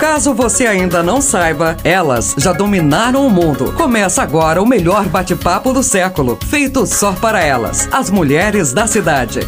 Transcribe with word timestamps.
Caso 0.00 0.32
você 0.32 0.66
ainda 0.66 1.02
não 1.02 1.20
saiba, 1.20 1.76
elas 1.84 2.34
já 2.38 2.54
dominaram 2.54 3.26
o 3.26 3.28
mundo. 3.28 3.76
Começa 3.76 4.22
agora 4.22 4.62
o 4.62 4.66
melhor 4.66 5.06
bate-papo 5.06 5.74
do 5.74 5.82
século, 5.82 6.38
feito 6.48 6.86
só 6.86 7.14
para 7.14 7.44
elas, 7.44 7.86
as 7.92 8.08
mulheres 8.08 8.72
da 8.72 8.86
cidade. 8.86 9.40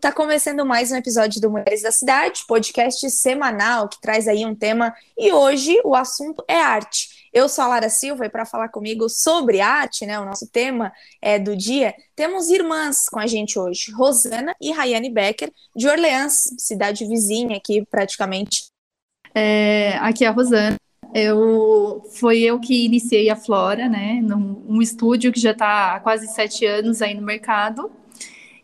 Tá 0.00 0.10
começando 0.10 0.66
mais 0.66 0.90
um 0.90 0.96
episódio 0.96 1.40
do 1.40 1.48
Mulheres 1.48 1.80
da 1.80 1.92
Cidade, 1.92 2.42
podcast 2.48 3.08
semanal 3.08 3.88
que 3.88 4.00
traz 4.00 4.26
aí 4.26 4.44
um 4.44 4.52
tema 4.52 4.92
e 5.16 5.32
hoje 5.32 5.80
o 5.84 5.94
assunto 5.94 6.42
é 6.48 6.60
arte. 6.60 7.30
Eu 7.32 7.48
sou 7.48 7.62
a 7.62 7.68
Lara 7.68 7.88
Silva 7.88 8.26
e 8.26 8.28
para 8.28 8.44
falar 8.44 8.68
comigo 8.68 9.08
sobre 9.08 9.60
arte, 9.60 10.04
né, 10.04 10.18
o 10.18 10.24
nosso 10.24 10.48
tema 10.48 10.92
é 11.22 11.38
do 11.38 11.56
dia, 11.56 11.94
temos 12.16 12.50
irmãs 12.50 13.08
com 13.08 13.20
a 13.20 13.28
gente 13.28 13.60
hoje, 13.60 13.92
Rosana 13.92 14.56
e 14.60 14.72
Rayane 14.72 15.08
Becker, 15.08 15.52
de 15.76 15.86
Orleans, 15.86 16.52
cidade 16.58 17.06
vizinha 17.06 17.56
aqui 17.56 17.86
praticamente. 17.88 18.71
É, 19.34 19.96
aqui 20.00 20.24
é 20.24 20.28
a 20.28 20.30
Rosana. 20.30 20.76
Eu, 21.14 22.02
foi 22.14 22.40
eu 22.40 22.58
que 22.58 22.86
iniciei 22.86 23.28
a 23.28 23.36
Flora, 23.36 23.88
né, 23.88 24.20
num 24.22 24.62
um 24.66 24.80
estúdio 24.80 25.30
que 25.30 25.38
já 25.38 25.50
está 25.50 25.94
há 25.94 26.00
quase 26.00 26.26
sete 26.28 26.64
anos 26.64 27.02
aí 27.02 27.14
no 27.14 27.22
mercado. 27.22 27.90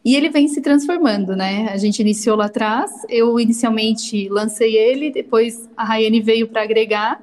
E 0.05 0.17
ele 0.17 0.31
vem 0.31 0.49
se 0.49 0.63
transformando, 0.63 1.37
né? 1.37 1.69
A 1.71 1.77
gente 1.77 2.01
iniciou 2.01 2.37
lá 2.37 2.47
atrás, 2.47 2.91
eu 3.11 3.39
inicialmente 3.39 4.29
lancei 4.31 4.75
ele, 4.75 5.11
depois 5.11 5.69
a 5.77 5.85
Rayane 5.85 6.21
veio 6.23 6.49
para 6.49 6.63
agregar. 6.63 7.21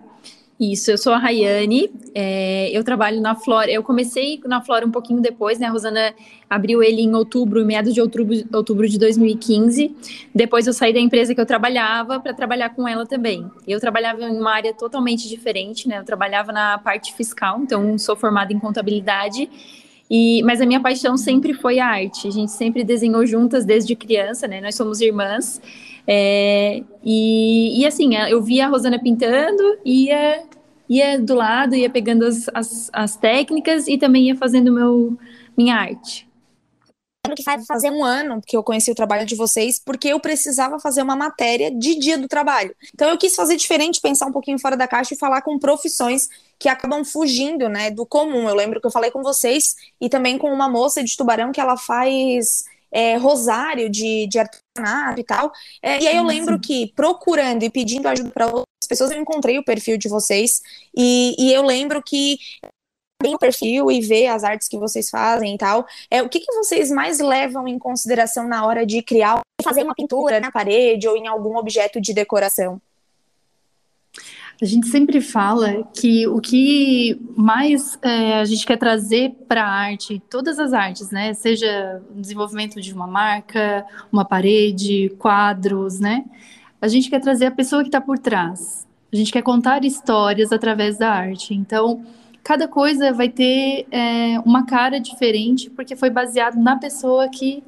Isso, 0.57 0.89
eu 0.89 0.97
sou 0.97 1.11
a 1.11 1.17
Rayane, 1.17 1.91
é, 2.13 2.69
eu 2.71 2.81
trabalho 2.81 3.19
na 3.19 3.35
Flora, 3.35 3.69
eu 3.69 3.83
comecei 3.83 4.39
na 4.45 4.61
Flora 4.61 4.85
um 4.85 4.91
pouquinho 4.91 5.19
depois, 5.19 5.59
né, 5.59 5.67
a 5.67 5.69
Rosana 5.69 6.13
abriu 6.49 6.81
ele 6.81 7.01
em 7.01 7.13
outubro, 7.13 7.65
meados 7.65 7.93
de 7.93 7.99
outubro, 7.99 8.33
outubro 8.53 8.87
de 8.87 8.97
2015, 8.97 9.93
depois 10.33 10.65
eu 10.65 10.71
saí 10.71 10.93
da 10.93 10.99
empresa 10.99 11.35
que 11.35 11.41
eu 11.41 11.45
trabalhava 11.45 12.21
para 12.21 12.33
trabalhar 12.33 12.69
com 12.69 12.87
ela 12.87 13.05
também. 13.05 13.45
Eu 13.67 13.81
trabalhava 13.81 14.23
em 14.23 14.39
uma 14.39 14.53
área 14.53 14.73
totalmente 14.73 15.27
diferente, 15.27 15.89
né, 15.89 15.99
eu 15.99 16.05
trabalhava 16.05 16.53
na 16.53 16.77
parte 16.77 17.13
fiscal, 17.13 17.59
então 17.61 17.97
sou 17.97 18.15
formada 18.15 18.53
em 18.53 18.59
contabilidade, 18.59 19.49
e, 20.09 20.43
mas 20.43 20.61
a 20.61 20.65
minha 20.65 20.79
paixão 20.79 21.17
sempre 21.17 21.53
foi 21.53 21.79
a 21.79 21.87
arte. 21.87 22.27
A 22.27 22.31
gente 22.31 22.51
sempre 22.51 22.83
desenhou 22.83 23.25
juntas 23.25 23.65
desde 23.65 23.95
criança, 23.95 24.47
né? 24.47 24.61
Nós 24.61 24.75
somos 24.75 25.01
irmãs. 25.01 25.61
É, 26.07 26.83
e, 27.03 27.81
e, 27.81 27.85
assim, 27.85 28.15
eu 28.15 28.41
via 28.41 28.65
a 28.65 28.69
Rosana 28.69 28.99
pintando, 28.99 29.79
ia, 29.83 30.43
ia 30.87 31.19
do 31.19 31.33
lado, 31.33 31.75
ia 31.75 31.89
pegando 31.89 32.25
as, 32.25 32.47
as, 32.53 32.89
as 32.93 33.15
técnicas 33.15 33.87
e 33.87 33.97
também 33.97 34.27
ia 34.27 34.35
fazendo 34.35 34.71
meu, 34.71 35.17
minha 35.57 35.75
arte 35.75 36.27
lembro 37.25 37.35
que 37.35 37.43
faz 37.43 37.65
fazer 37.65 37.89
um 37.91 38.03
ano 38.03 38.41
que 38.45 38.55
eu 38.55 38.63
conheci 38.63 38.91
o 38.91 38.95
trabalho 38.95 39.25
de 39.25 39.35
vocês, 39.35 39.79
porque 39.79 40.07
eu 40.07 40.19
precisava 40.19 40.79
fazer 40.79 41.01
uma 41.01 41.15
matéria 41.15 41.71
de 41.71 41.97
dia 41.97 42.17
do 42.17 42.27
trabalho. 42.27 42.73
Então 42.93 43.09
eu 43.09 43.17
quis 43.17 43.35
fazer 43.35 43.55
diferente, 43.55 43.99
pensar 43.99 44.27
um 44.27 44.31
pouquinho 44.31 44.59
fora 44.59 44.77
da 44.77 44.87
caixa 44.87 45.13
e 45.13 45.17
falar 45.17 45.41
com 45.41 45.57
profissões 45.57 46.29
que 46.59 46.69
acabam 46.69 47.03
fugindo, 47.03 47.67
né, 47.69 47.91
do 47.91 48.05
comum. 48.05 48.47
Eu 48.47 48.55
lembro 48.55 48.79
que 48.79 48.87
eu 48.87 48.91
falei 48.91 49.11
com 49.11 49.21
vocês 49.21 49.75
e 49.99 50.09
também 50.09 50.37
com 50.37 50.51
uma 50.51 50.69
moça 50.69 51.03
de 51.03 51.15
Tubarão 51.15 51.51
que 51.51 51.61
ela 51.61 51.77
faz 51.77 52.63
é, 52.91 53.17
rosário 53.17 53.89
de, 53.89 54.27
de 54.27 54.39
artesanato 54.39 55.19
e 55.19 55.23
tal. 55.23 55.51
É, 55.81 56.01
e 56.01 56.07
aí 56.07 56.15
eu 56.15 56.23
lembro 56.23 56.59
que 56.59 56.93
procurando 56.95 57.63
e 57.63 57.69
pedindo 57.69 58.07
ajuda 58.07 58.29
para 58.29 58.45
outras 58.45 58.87
pessoas, 58.87 59.11
eu 59.11 59.19
encontrei 59.19 59.57
o 59.57 59.65
perfil 59.65 59.97
de 59.97 60.07
vocês 60.07 60.61
e, 60.95 61.35
e 61.37 61.53
eu 61.53 61.63
lembro 61.63 62.01
que 62.01 62.37
bem 63.21 63.33
o 63.33 63.39
perfil 63.39 63.91
e 63.91 64.01
ver 64.01 64.27
as 64.27 64.43
artes 64.43 64.67
que 64.67 64.77
vocês 64.77 65.09
fazem 65.09 65.55
e 65.55 65.57
tal. 65.57 65.85
É, 66.09 66.21
o 66.21 66.29
que, 66.29 66.39
que 66.39 66.53
vocês 66.53 66.89
mais 66.89 67.19
levam 67.19 67.67
em 67.67 67.79
consideração 67.79 68.47
na 68.47 68.65
hora 68.65 68.85
de 68.85 69.01
criar, 69.01 69.41
fazer 69.63 69.83
uma 69.83 69.95
pintura 69.95 70.39
na 70.39 70.51
parede 70.51 71.07
ou 71.07 71.17
em 71.17 71.27
algum 71.27 71.57
objeto 71.57 71.99
de 71.99 72.13
decoração? 72.13 72.79
A 74.61 74.65
gente 74.65 74.87
sempre 74.87 75.19
fala 75.19 75.83
que 75.93 76.25
o 76.27 76.39
que 76.39 77.19
mais 77.35 77.99
é, 78.01 78.39
a 78.39 78.45
gente 78.45 78.65
quer 78.65 78.77
trazer 78.77 79.31
para 79.47 79.63
a 79.63 79.69
arte, 79.69 80.21
todas 80.29 80.59
as 80.59 80.71
artes, 80.71 81.11
né? 81.11 81.33
Seja 81.33 82.01
o 82.15 82.21
desenvolvimento 82.21 82.79
de 82.79 82.93
uma 82.93 83.05
marca, 83.05 83.85
uma 84.11 84.23
parede, 84.23 85.09
quadros, 85.19 85.99
né? 85.99 86.23
A 86.81 86.87
gente 86.87 87.09
quer 87.09 87.19
trazer 87.19 87.47
a 87.47 87.51
pessoa 87.51 87.81
que 87.81 87.89
está 87.89 87.99
por 87.99 88.17
trás. 88.17 88.87
A 89.11 89.15
gente 89.15 89.31
quer 89.31 89.41
contar 89.41 89.83
histórias 89.83 90.51
através 90.51 90.97
da 90.97 91.11
arte. 91.11 91.53
Então, 91.53 92.05
cada 92.41 92.67
coisa 92.67 93.11
vai 93.11 93.27
ter 93.27 93.85
é, 93.91 94.39
uma 94.45 94.65
cara 94.65 94.99
diferente, 94.99 95.69
porque 95.69 95.95
foi 95.95 96.09
baseado 96.09 96.55
na 96.55 96.77
pessoa 96.77 97.27
que, 97.27 97.61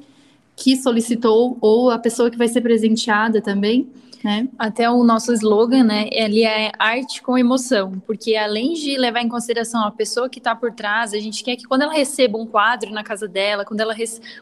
que 0.56 0.76
solicitou 0.76 1.58
ou 1.60 1.90
a 1.90 1.98
pessoa 1.98 2.30
que 2.30 2.38
vai 2.38 2.48
ser 2.48 2.62
presenteada 2.62 3.42
também. 3.42 3.88
Né? 4.22 4.48
Até 4.58 4.90
o 4.90 5.04
nosso 5.04 5.32
slogan, 5.32 5.84
né? 5.84 6.08
Ele 6.10 6.44
é 6.44 6.72
arte 6.78 7.22
com 7.22 7.38
emoção, 7.38 8.02
porque 8.06 8.34
além 8.34 8.72
de 8.72 8.96
levar 8.98 9.20
em 9.20 9.28
consideração 9.28 9.84
a 9.84 9.92
pessoa 9.92 10.28
que 10.28 10.38
está 10.38 10.56
por 10.56 10.72
trás, 10.72 11.12
a 11.12 11.18
gente 11.18 11.44
quer 11.44 11.54
que 11.54 11.64
quando 11.64 11.82
ela 11.82 11.92
receba 11.92 12.36
um 12.36 12.46
quadro 12.46 12.90
na 12.90 13.04
casa 13.04 13.28
dela, 13.28 13.64
quando 13.64 13.80
ela, 13.80 13.94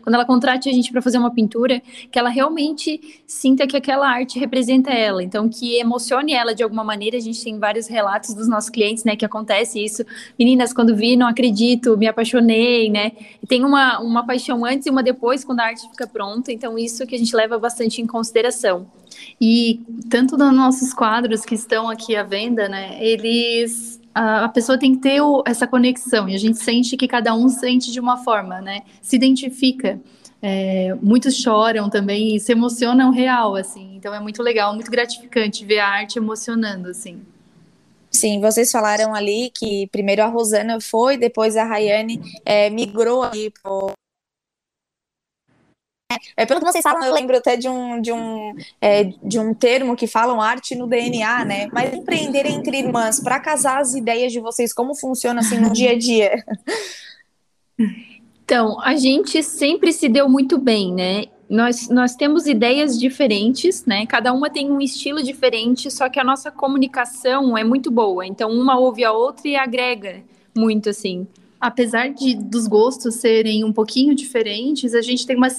quando 0.02 0.14
ela 0.14 0.24
contrate 0.24 0.68
a 0.68 0.72
gente 0.72 0.90
para 0.90 1.02
fazer 1.02 1.18
uma 1.18 1.30
pintura, 1.30 1.82
que 2.10 2.18
ela 2.18 2.30
realmente 2.30 3.22
sinta 3.26 3.66
que 3.66 3.76
aquela 3.76 4.08
arte 4.08 4.38
representa 4.38 4.90
ela, 4.90 5.22
então 5.22 5.48
que 5.48 5.78
emocione 5.78 6.32
ela 6.32 6.54
de 6.54 6.62
alguma 6.62 6.84
maneira. 6.84 7.16
A 7.16 7.20
gente 7.20 7.42
tem 7.42 7.58
vários 7.58 7.86
relatos 7.86 8.34
dos 8.34 8.48
nossos 8.48 8.70
clientes, 8.70 9.04
né? 9.04 9.14
Que 9.14 9.24
acontece 9.24 9.82
isso. 9.82 10.04
Meninas, 10.38 10.72
quando 10.72 10.96
vi, 10.96 11.16
não 11.16 11.26
acredito, 11.26 11.96
me 11.96 12.06
apaixonei, 12.06 12.88
né? 12.88 13.12
E 13.42 13.46
tem 13.46 13.64
uma, 13.64 13.98
uma 14.00 14.26
paixão 14.26 14.64
antes 14.64 14.86
e 14.86 14.90
uma 14.90 15.02
depois, 15.02 15.44
quando 15.44 15.60
a 15.60 15.64
arte 15.64 15.88
fica 15.90 16.06
pronta, 16.06 16.50
então 16.50 16.78
isso 16.78 17.06
que 17.06 17.14
a 17.14 17.18
gente 17.18 17.34
leva 17.36 17.58
bastante 17.58 18.00
em 18.00 18.06
consideração. 18.06 18.86
E 19.40 19.80
tanto 20.08 20.36
nos 20.36 20.54
nossos 20.54 20.92
quadros 20.92 21.44
que 21.44 21.54
estão 21.54 21.88
aqui 21.88 22.16
à 22.16 22.22
venda, 22.22 22.68
né, 22.68 22.98
eles 23.00 24.00
a, 24.14 24.48
pessoa 24.48 24.78
tem 24.78 24.94
que 24.94 25.02
ter 25.02 25.20
essa 25.44 25.66
conexão 25.66 26.26
e 26.26 26.34
a 26.34 26.38
gente 26.38 26.58
sente 26.58 26.96
que 26.96 27.06
cada 27.06 27.34
um 27.34 27.50
sente 27.50 27.92
de 27.92 28.00
uma 28.00 28.16
forma, 28.16 28.62
né? 28.62 28.80
Se 29.02 29.14
identifica. 29.14 30.00
É, 30.40 30.94
muitos 31.02 31.36
choram 31.36 31.90
também 31.90 32.36
e 32.36 32.40
se 32.40 32.52
emocionam 32.52 33.10
real, 33.10 33.56
assim. 33.56 33.94
Então 33.96 34.14
é 34.14 34.20
muito 34.20 34.42
legal, 34.42 34.74
muito 34.74 34.90
gratificante 34.90 35.66
ver 35.66 35.80
a 35.80 35.88
arte 35.88 36.18
emocionando, 36.18 36.88
assim. 36.88 37.20
Sim, 38.10 38.40
vocês 38.40 38.72
falaram 38.72 39.14
ali 39.14 39.50
que 39.54 39.86
primeiro 39.88 40.22
a 40.22 40.26
Rosana 40.26 40.80
foi, 40.80 41.18
depois 41.18 41.54
a 41.54 41.64
Rayane 41.64 42.20
é, 42.44 42.70
migrou 42.70 43.22
ali 43.22 43.52
pro 43.62 43.92
é, 46.36 46.46
pelo 46.46 46.60
que 46.60 46.66
vocês 46.66 46.82
falam, 46.82 47.04
eu 47.04 47.12
lembro 47.12 47.36
até 47.36 47.56
de 47.56 47.68
um, 47.68 48.00
de 48.00 48.12
um, 48.12 48.54
é, 48.80 49.04
de 49.22 49.38
um 49.38 49.52
termo 49.52 49.96
que 49.96 50.06
falam 50.06 50.40
arte 50.40 50.74
no 50.74 50.86
DNA, 50.86 51.44
né? 51.44 51.68
Mas 51.72 51.92
empreender 51.92 52.46
entre 52.46 52.78
irmãs, 52.78 53.20
para 53.20 53.40
casar 53.40 53.80
as 53.80 53.94
ideias 53.94 54.32
de 54.32 54.38
vocês, 54.38 54.72
como 54.72 54.94
funciona 54.94 55.40
assim 55.40 55.58
no 55.58 55.72
dia 55.72 55.92
a 55.92 55.98
dia? 55.98 56.44
Então, 58.44 58.80
a 58.80 58.94
gente 58.94 59.42
sempre 59.42 59.92
se 59.92 60.08
deu 60.08 60.28
muito 60.28 60.56
bem, 60.56 60.94
né? 60.94 61.24
Nós, 61.50 61.88
nós 61.88 62.14
temos 62.14 62.46
ideias 62.46 62.98
diferentes, 62.98 63.84
né? 63.84 64.06
Cada 64.06 64.32
uma 64.32 64.48
tem 64.48 64.70
um 64.70 64.80
estilo 64.80 65.22
diferente, 65.22 65.90
só 65.90 66.08
que 66.08 66.20
a 66.20 66.24
nossa 66.24 66.50
comunicação 66.50 67.58
é 67.58 67.64
muito 67.64 67.90
boa. 67.90 68.24
Então, 68.24 68.50
uma 68.50 68.78
ouve 68.78 69.04
a 69.04 69.12
outra 69.12 69.48
e 69.48 69.56
agrega 69.56 70.22
muito, 70.56 70.88
assim. 70.88 71.26
Apesar 71.60 72.10
de 72.10 72.34
dos 72.36 72.68
gostos 72.68 73.16
serem 73.16 73.64
um 73.64 73.72
pouquinho 73.72 74.14
diferentes, 74.14 74.94
a 74.94 75.02
gente 75.02 75.26
tem 75.26 75.36
uma 75.36 75.50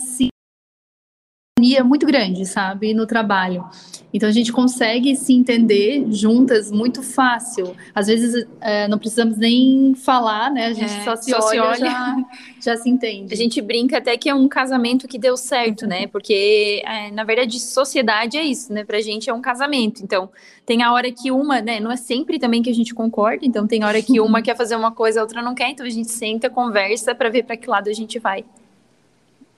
muito 1.84 2.06
grande, 2.06 2.46
sabe, 2.46 2.94
no 2.94 3.06
trabalho. 3.06 3.66
Então 4.14 4.30
a 4.30 4.32
gente 4.32 4.52
consegue 4.52 5.16
se 5.16 5.34
entender 5.34 6.06
juntas 6.10 6.72
muito 6.72 7.04
fácil. 7.04 7.76
Às 7.94 8.08
vezes 8.08 8.48
é, 8.62 8.88
não 8.88 8.98
precisamos 8.98 9.38
nem 9.38 9.94
falar, 9.96 10.50
né? 10.50 10.68
A 10.68 10.74
gente 10.74 10.94
é, 10.94 11.04
só 11.04 11.16
se 11.16 11.32
só 11.32 11.40
olha, 11.40 11.50
se 11.50 11.60
olha. 11.60 11.78
Já, 11.78 12.16
já, 12.74 12.78
se 12.78 12.90
entende. 12.90 13.34
A 13.34 13.38
gente 13.38 13.62
brinca 13.62 13.98
até 13.98 14.16
que 14.18 14.30
é 14.30 14.34
um 14.34 14.48
casamento 14.48 15.08
que 15.08 15.20
deu 15.20 15.36
certo, 15.36 15.86
né? 15.86 16.08
Porque 16.08 16.82
é, 16.86 17.12
na 17.12 17.24
verdade 17.24 17.60
sociedade 17.60 18.38
é 18.38 18.44
isso, 18.44 18.72
né? 18.72 18.86
Pra 18.86 19.02
gente 19.02 19.30
é 19.30 19.34
um 19.34 19.42
casamento. 19.42 20.02
Então 20.04 20.30
tem 20.66 20.84
a 20.84 20.94
hora 20.94 21.12
que 21.12 21.30
uma, 21.30 21.62
né? 21.62 21.80
Não 21.80 21.92
é 21.92 21.98
sempre 21.98 22.40
também 22.40 22.64
que 22.64 22.70
a 22.70 22.76
gente 22.76 22.94
concorda. 22.94 23.46
Então 23.46 23.68
tem 23.68 23.84
a 23.84 23.88
hora 23.88 24.02
que 24.02 24.20
uma 24.20 24.42
quer 24.44 24.56
fazer 24.56 24.76
uma 24.76 24.92
coisa, 24.92 25.20
a 25.20 25.24
outra 25.24 25.42
não 25.42 25.54
quer. 25.54 25.70
Então 25.70 25.86
a 25.86 25.90
gente 25.90 26.12
senta, 26.12 26.50
conversa 26.50 27.14
para 27.14 27.30
ver 27.30 27.44
para 27.44 27.58
que 27.58 27.70
lado 27.70 27.90
a 27.90 27.94
gente 27.94 28.20
vai. 28.20 28.46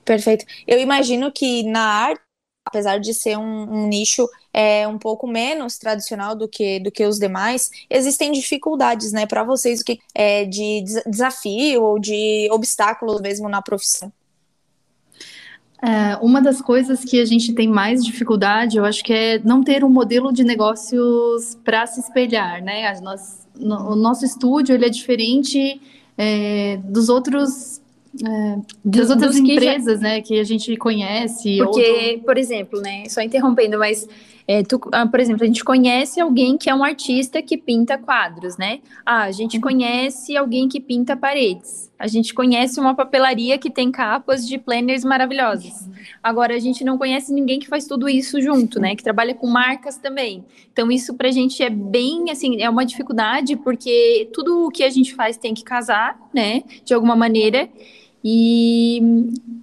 Perfeito. 0.04 0.44
Eu 0.66 0.80
imagino 0.80 1.30
que 1.30 1.62
na 1.64 1.82
arte, 1.82 2.22
apesar 2.64 2.98
de 2.98 3.12
ser 3.14 3.36
um, 3.36 3.84
um, 3.84 3.88
nicho 3.88 4.28
é, 4.52 4.86
um 4.86 4.98
pouco 4.98 5.26
menos 5.26 5.78
tradicional 5.78 6.34
do 6.34 6.48
que, 6.48 6.80
do 6.80 6.90
que 6.90 7.04
os 7.04 7.18
demais, 7.18 7.70
existem 7.88 8.32
dificuldades, 8.32 9.12
né, 9.12 9.26
para 9.26 9.42
vocês, 9.42 9.80
o 9.80 9.84
que 9.84 9.98
é 10.14 10.44
de 10.44 10.84
desafio 11.06 11.82
ou 11.82 11.98
de 11.98 12.48
obstáculos 12.50 13.20
mesmo 13.20 13.48
na 13.48 13.62
profissão. 13.62 14.12
É, 15.82 16.16
uma 16.20 16.42
das 16.42 16.60
coisas 16.60 17.02
que 17.02 17.18
a 17.20 17.24
gente 17.24 17.54
tem 17.54 17.66
mais 17.66 18.04
dificuldade, 18.04 18.76
eu 18.76 18.84
acho 18.84 19.02
que 19.02 19.14
é 19.14 19.38
não 19.38 19.64
ter 19.64 19.82
um 19.82 19.88
modelo 19.88 20.30
de 20.30 20.44
negócios 20.44 21.56
para 21.64 21.86
se 21.86 22.00
espelhar, 22.00 22.62
né? 22.62 22.92
Nós, 23.00 23.48
no, 23.56 23.92
o 23.92 23.96
nosso 23.96 24.26
estúdio 24.26 24.74
ele 24.74 24.84
é 24.84 24.90
diferente 24.90 25.80
é, 26.18 26.76
dos 26.84 27.08
outros 27.08 27.79
é, 28.26 28.58
das 28.84 29.10
outras 29.10 29.36
empresas, 29.36 30.00
já... 30.00 30.08
né, 30.08 30.20
que 30.20 30.38
a 30.38 30.44
gente 30.44 30.76
conhece. 30.76 31.58
Porque, 31.58 32.20
por 32.24 32.36
exemplo, 32.36 32.80
né, 32.80 33.04
só 33.08 33.20
interrompendo, 33.20 33.78
mas 33.78 34.08
É, 34.46 34.62
tu, 34.62 34.80
ah, 34.92 35.06
por 35.06 35.20
exemplo, 35.20 35.42
a 35.44 35.46
gente 35.46 35.64
conhece 35.64 36.20
alguém 36.20 36.58
que 36.58 36.68
é 36.68 36.74
um 36.74 36.82
artista 36.82 37.40
que 37.40 37.56
pinta 37.56 37.96
quadros, 37.96 38.56
né? 38.56 38.80
Ah, 39.04 39.22
a 39.22 39.30
gente 39.30 39.56
uhum. 39.56 39.62
conhece 39.62 40.36
alguém 40.36 40.68
que 40.68 40.80
pinta 40.80 41.16
paredes. 41.16 41.90
A 41.98 42.06
gente 42.06 42.32
conhece 42.32 42.80
uma 42.80 42.94
papelaria 42.94 43.58
que 43.58 43.70
tem 43.70 43.92
capas 43.92 44.48
de 44.48 44.56
planners 44.56 45.04
maravilhosos. 45.04 45.86
Agora, 46.22 46.54
a 46.54 46.58
gente 46.58 46.82
não 46.82 46.96
conhece 46.96 47.32
ninguém 47.32 47.60
que 47.60 47.68
faz 47.68 47.86
tudo 47.86 48.08
isso 48.08 48.40
junto, 48.40 48.80
né? 48.80 48.96
Que 48.96 49.02
trabalha 49.02 49.34
com 49.34 49.46
marcas 49.46 49.98
também. 49.98 50.44
Então, 50.72 50.90
isso 50.90 51.14
pra 51.14 51.30
gente 51.30 51.62
é 51.62 51.68
bem, 51.68 52.30
assim, 52.30 52.60
é 52.62 52.70
uma 52.70 52.86
dificuldade, 52.86 53.54
porque 53.56 54.30
tudo 54.32 54.66
o 54.66 54.70
que 54.70 54.82
a 54.82 54.88
gente 54.88 55.14
faz 55.14 55.36
tem 55.36 55.52
que 55.52 55.62
casar, 55.62 56.18
né? 56.32 56.62
De 56.84 56.94
alguma 56.94 57.14
maneira. 57.14 57.68
E, 58.22 59.00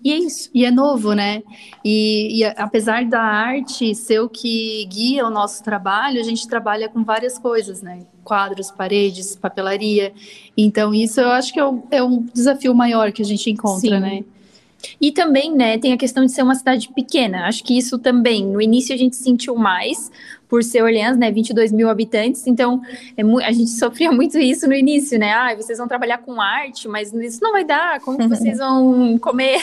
e, 0.04 0.12
é 0.12 0.18
isso. 0.18 0.50
E 0.54 0.66
é 0.66 0.72
novo, 0.72 1.14
né? 1.14 1.44
E, 1.86 2.40
e, 2.40 2.44
apesar 2.44 3.06
da 3.06 3.22
arte 3.22 3.94
ser 3.94 4.20
o 4.20 4.30
que 4.30 4.86
guia 4.86 5.26
o 5.26 5.30
nosso 5.30 5.64
trabalho, 5.64 6.20
a 6.20 6.24
gente 6.24 6.48
trabalha 6.48 6.90
com 6.90 7.04
várias 7.04 7.38
coisas, 7.38 7.82
né? 7.82 8.00
Quadros, 8.24 8.72
paredes, 8.72 9.36
papelaria. 9.36 10.12
Então, 10.58 10.94
isso 10.94 11.22
eu 11.22 11.30
acho 11.30 11.54
que 11.54 11.60
é 11.60 11.66
um, 11.66 11.84
é 11.92 12.04
um 12.04 12.26
desafio 12.34 12.74
maior 12.74 13.12
que 13.12 13.22
a 13.22 13.26
gente 13.26 13.50
encontra, 13.50 13.98
Sim. 13.98 14.00
né? 14.00 14.24
E 15.02 15.12
também, 15.12 15.54
né, 15.54 15.78
tem 15.78 15.92
a 15.92 15.98
questão 15.98 16.26
de 16.26 16.32
ser 16.32 16.44
uma 16.44 16.56
cidade 16.56 16.90
pequena. 16.94 17.48
Acho 17.48 17.64
que 17.64 17.78
isso 17.78 17.98
também, 17.98 18.46
no 18.46 18.62
início 18.62 18.94
a 18.94 18.98
gente 18.98 19.16
sentiu 19.16 19.56
mais, 19.56 20.12
por 20.48 20.64
ser 20.64 20.82
Orleans, 20.82 21.18
né, 21.18 21.32
22 21.32 21.72
mil 21.72 21.90
habitantes, 21.90 22.48
então 22.48 22.82
é 23.16 23.22
a 23.46 23.52
gente 23.52 23.72
sofria 23.78 24.12
muito 24.12 24.38
isso 24.38 24.68
no 24.68 24.74
início, 24.74 25.20
né, 25.20 25.34
ah, 25.34 25.56
vocês 25.56 25.78
vão 25.78 25.88
trabalhar 25.88 26.20
com 26.20 26.42
arte, 26.42 26.88
mas 26.88 27.14
isso 27.14 27.40
não 27.42 27.52
vai 27.52 27.66
dar, 27.66 28.00
como 28.02 28.18
vocês 28.30 28.58
vão 28.58 29.18
comer? 29.20 29.62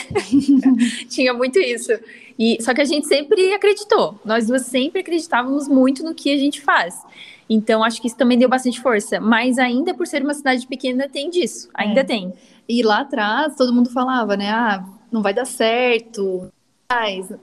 Tinha 1.09 1.33
muito 1.33 1.59
isso. 1.59 1.91
E, 2.37 2.61
só 2.61 2.73
que 2.73 2.81
a 2.81 2.85
gente 2.85 3.07
sempre 3.07 3.53
acreditou, 3.53 4.19
nós 4.25 4.47
duas 4.47 4.63
sempre 4.63 5.01
acreditávamos 5.01 5.67
muito 5.67 6.03
no 6.03 6.13
que 6.13 6.33
a 6.33 6.37
gente 6.37 6.61
faz. 6.61 7.01
Então, 7.49 7.83
acho 7.83 8.01
que 8.01 8.07
isso 8.07 8.17
também 8.17 8.37
deu 8.37 8.49
bastante 8.49 8.81
força. 8.81 9.19
Mas 9.19 9.57
ainda 9.59 9.93
por 9.93 10.07
ser 10.07 10.23
uma 10.23 10.33
cidade 10.33 10.65
pequena, 10.67 11.07
tem 11.07 11.29
disso. 11.29 11.69
Ainda 11.73 12.01
é. 12.01 12.03
tem. 12.03 12.33
E 12.67 12.81
lá 12.81 13.01
atrás, 13.01 13.55
todo 13.55 13.73
mundo 13.73 13.89
falava, 13.91 14.35
né? 14.35 14.49
Ah, 14.49 14.83
não 15.11 15.21
vai 15.21 15.33
dar 15.33 15.45
certo. 15.45 16.51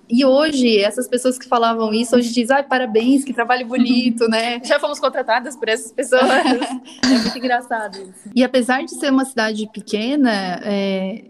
E 0.09 0.25
hoje, 0.25 0.79
essas 0.79 1.09
pessoas 1.09 1.37
que 1.37 1.49
falavam 1.49 1.93
isso, 1.93 2.15
hoje 2.15 2.33
dizem, 2.33 2.57
ai, 2.57 2.63
parabéns, 2.63 3.25
que 3.25 3.33
trabalho 3.33 3.67
bonito, 3.67 4.29
né? 4.29 4.61
Já 4.65 4.79
fomos 4.79 5.01
contratadas 5.01 5.57
por 5.57 5.69
essas 5.69 5.91
pessoas. 5.93 6.23
é 6.23 7.09
muito 7.09 7.39
engraçado 7.39 7.97
isso. 7.97 8.31
E 8.35 8.45
apesar 8.45 8.85
de 8.85 8.93
ser 8.93 9.11
uma 9.11 9.25
cidade 9.25 9.69
pequena, 9.73 10.61
é, 10.63 11.25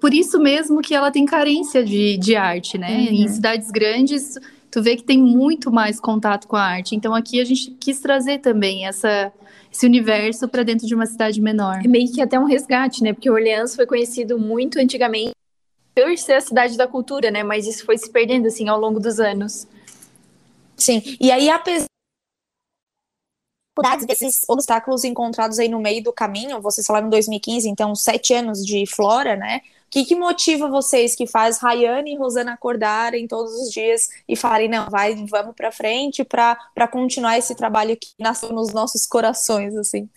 por 0.00 0.14
isso 0.14 0.40
mesmo 0.40 0.80
que 0.80 0.94
ela 0.94 1.10
tem 1.10 1.26
carência 1.26 1.84
de, 1.84 2.16
de 2.16 2.34
arte, 2.34 2.78
né? 2.78 2.96
Uhum. 2.96 3.24
Em 3.24 3.28
cidades 3.28 3.70
grandes, 3.70 4.38
tu 4.70 4.82
vê 4.82 4.96
que 4.96 5.04
tem 5.04 5.18
muito 5.18 5.70
mais 5.70 6.00
contato 6.00 6.48
com 6.48 6.56
a 6.56 6.62
arte. 6.62 6.96
Então 6.96 7.14
aqui 7.14 7.40
a 7.40 7.44
gente 7.44 7.72
quis 7.72 8.00
trazer 8.00 8.38
também 8.38 8.86
essa 8.86 9.32
esse 9.72 9.86
universo 9.86 10.48
para 10.48 10.64
dentro 10.64 10.84
de 10.84 10.94
uma 10.96 11.06
cidade 11.06 11.40
menor. 11.40 11.80
É 11.84 11.86
meio 11.86 12.10
que 12.12 12.20
até 12.20 12.36
um 12.38 12.44
resgate, 12.44 13.04
né? 13.04 13.12
Porque 13.12 13.30
Orleans 13.30 13.76
foi 13.76 13.86
conhecido 13.86 14.36
muito 14.36 14.80
antigamente 14.80 15.30
por 15.94 16.16
ser 16.18 16.34
a 16.34 16.40
cidade 16.40 16.76
da 16.76 16.86
cultura, 16.86 17.30
né? 17.30 17.42
Mas 17.42 17.66
isso 17.66 17.84
foi 17.84 17.98
se 17.98 18.10
perdendo 18.10 18.46
assim 18.46 18.68
ao 18.68 18.78
longo 18.78 19.00
dos 19.00 19.20
anos. 19.20 19.66
Sim. 20.76 21.02
E 21.20 21.30
aí 21.30 21.50
apesar 21.50 21.86
desses 24.06 24.44
obstáculos 24.48 25.04
encontrados 25.04 25.58
aí 25.58 25.68
no 25.68 25.80
meio 25.80 26.02
do 26.02 26.12
caminho, 26.12 26.60
vocês 26.60 26.86
falaram 26.86 27.06
em 27.06 27.10
2015, 27.10 27.68
então 27.68 27.94
sete 27.94 28.34
anos 28.34 28.64
de 28.64 28.84
Flora, 28.86 29.36
né? 29.36 29.60
O 29.86 29.90
que, 29.90 30.04
que 30.04 30.14
motiva 30.14 30.68
vocês 30.68 31.16
que 31.16 31.26
faz 31.26 31.58
Rayane 31.58 32.12
e 32.12 32.16
Rosana 32.16 32.52
acordarem 32.52 33.26
todos 33.26 33.52
os 33.54 33.72
dias 33.72 34.08
e 34.28 34.36
falarem, 34.36 34.68
não, 34.68 34.88
vai, 34.88 35.16
vamos 35.26 35.54
para 35.56 35.72
frente 35.72 36.22
para 36.22 36.86
continuar 36.88 37.36
esse 37.38 37.56
trabalho 37.56 37.96
que 37.96 38.10
nasceu 38.16 38.52
nos 38.52 38.72
nossos 38.72 39.04
corações, 39.04 39.74
assim? 39.76 40.08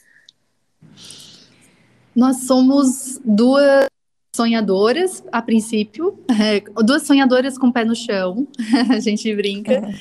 Nós 2.16 2.46
somos 2.46 3.20
duas 3.26 3.90
sonhadoras, 4.36 5.24
a 5.32 5.42
princípio, 5.42 6.18
é, 6.30 6.62
duas 6.84 7.04
sonhadoras 7.04 7.58
com 7.58 7.68
o 7.68 7.74
pé 7.74 7.86
no 7.86 7.96
chão, 7.96 8.48
a 8.90 9.00
gente 9.00 9.34
brinca, 9.36 9.80
uhum. 9.80 9.94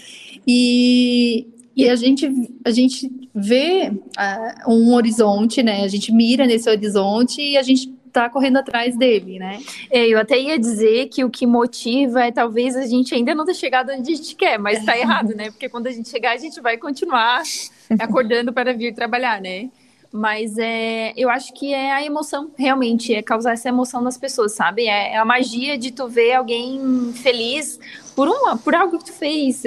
e, 0.46 1.46
e 1.76 1.88
a 1.88 1.94
gente, 1.94 2.30
a 2.64 2.70
gente 2.70 3.10
vê 3.34 3.92
uh, 3.92 4.72
um 4.72 4.94
horizonte, 4.94 5.62
né, 5.62 5.84
a 5.84 5.88
gente 5.88 6.10
mira 6.12 6.46
nesse 6.46 6.68
horizonte 6.68 7.42
e 7.42 7.58
a 7.58 7.62
gente 7.62 7.92
tá 8.12 8.28
correndo 8.28 8.58
atrás 8.58 8.96
dele, 8.96 9.38
né? 9.38 9.58
É, 9.90 10.06
eu 10.06 10.18
até 10.18 10.38
ia 10.38 10.58
dizer 10.58 11.08
que 11.08 11.24
o 11.24 11.30
que 11.30 11.46
motiva 11.46 12.22
é 12.22 12.30
talvez 12.30 12.76
a 12.76 12.86
gente 12.86 13.14
ainda 13.14 13.34
não 13.34 13.46
ter 13.46 13.54
chegado 13.54 13.90
onde 13.90 14.12
a 14.12 14.16
gente 14.16 14.36
quer, 14.36 14.58
mas 14.58 14.84
tá 14.84 14.96
errado, 14.98 15.34
né? 15.34 15.50
Porque 15.50 15.68
quando 15.68 15.86
a 15.86 15.90
gente 15.90 16.10
chegar, 16.10 16.32
a 16.32 16.36
gente 16.36 16.60
vai 16.60 16.76
continuar 16.76 17.42
acordando 17.98 18.52
para 18.52 18.74
vir 18.74 18.94
trabalhar, 18.94 19.40
né? 19.40 19.70
Mas 20.12 20.58
é, 20.58 21.14
eu 21.16 21.30
acho 21.30 21.54
que 21.54 21.72
é 21.72 21.90
a 21.90 22.04
emoção, 22.04 22.50
realmente, 22.58 23.14
é 23.14 23.22
causar 23.22 23.52
essa 23.52 23.70
emoção 23.70 24.02
nas 24.02 24.18
pessoas, 24.18 24.52
sabe? 24.52 24.82
É, 24.82 25.14
é 25.14 25.16
a 25.16 25.24
magia 25.24 25.78
de 25.78 25.90
tu 25.90 26.06
ver 26.06 26.34
alguém 26.34 27.12
feliz 27.14 27.80
por 28.14 28.28
uma, 28.28 28.58
por 28.58 28.74
algo 28.74 28.98
que 28.98 29.06
tu 29.06 29.12
fez. 29.12 29.62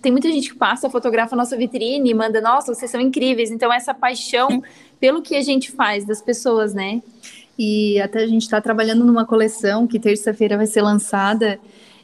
Tem 0.00 0.12
muita 0.12 0.30
gente 0.30 0.50
que 0.50 0.56
passa, 0.56 0.88
fotografa 0.88 1.34
a 1.34 1.38
nossa 1.38 1.56
vitrine 1.56 2.10
e 2.10 2.14
manda, 2.14 2.40
nossa, 2.40 2.72
vocês 2.72 2.88
são 2.88 3.00
incríveis. 3.00 3.50
Então, 3.50 3.72
essa 3.72 3.92
paixão 3.92 4.62
pelo 5.00 5.20
que 5.20 5.34
a 5.34 5.42
gente 5.42 5.72
faz 5.72 6.04
das 6.04 6.22
pessoas, 6.22 6.72
né? 6.72 7.02
E 7.58 8.00
até 8.00 8.20
a 8.20 8.26
gente 8.28 8.42
está 8.42 8.60
trabalhando 8.60 9.04
numa 9.04 9.26
coleção 9.26 9.84
que 9.84 9.98
terça-feira 9.98 10.56
vai 10.56 10.66
ser 10.66 10.80
lançada. 10.80 11.58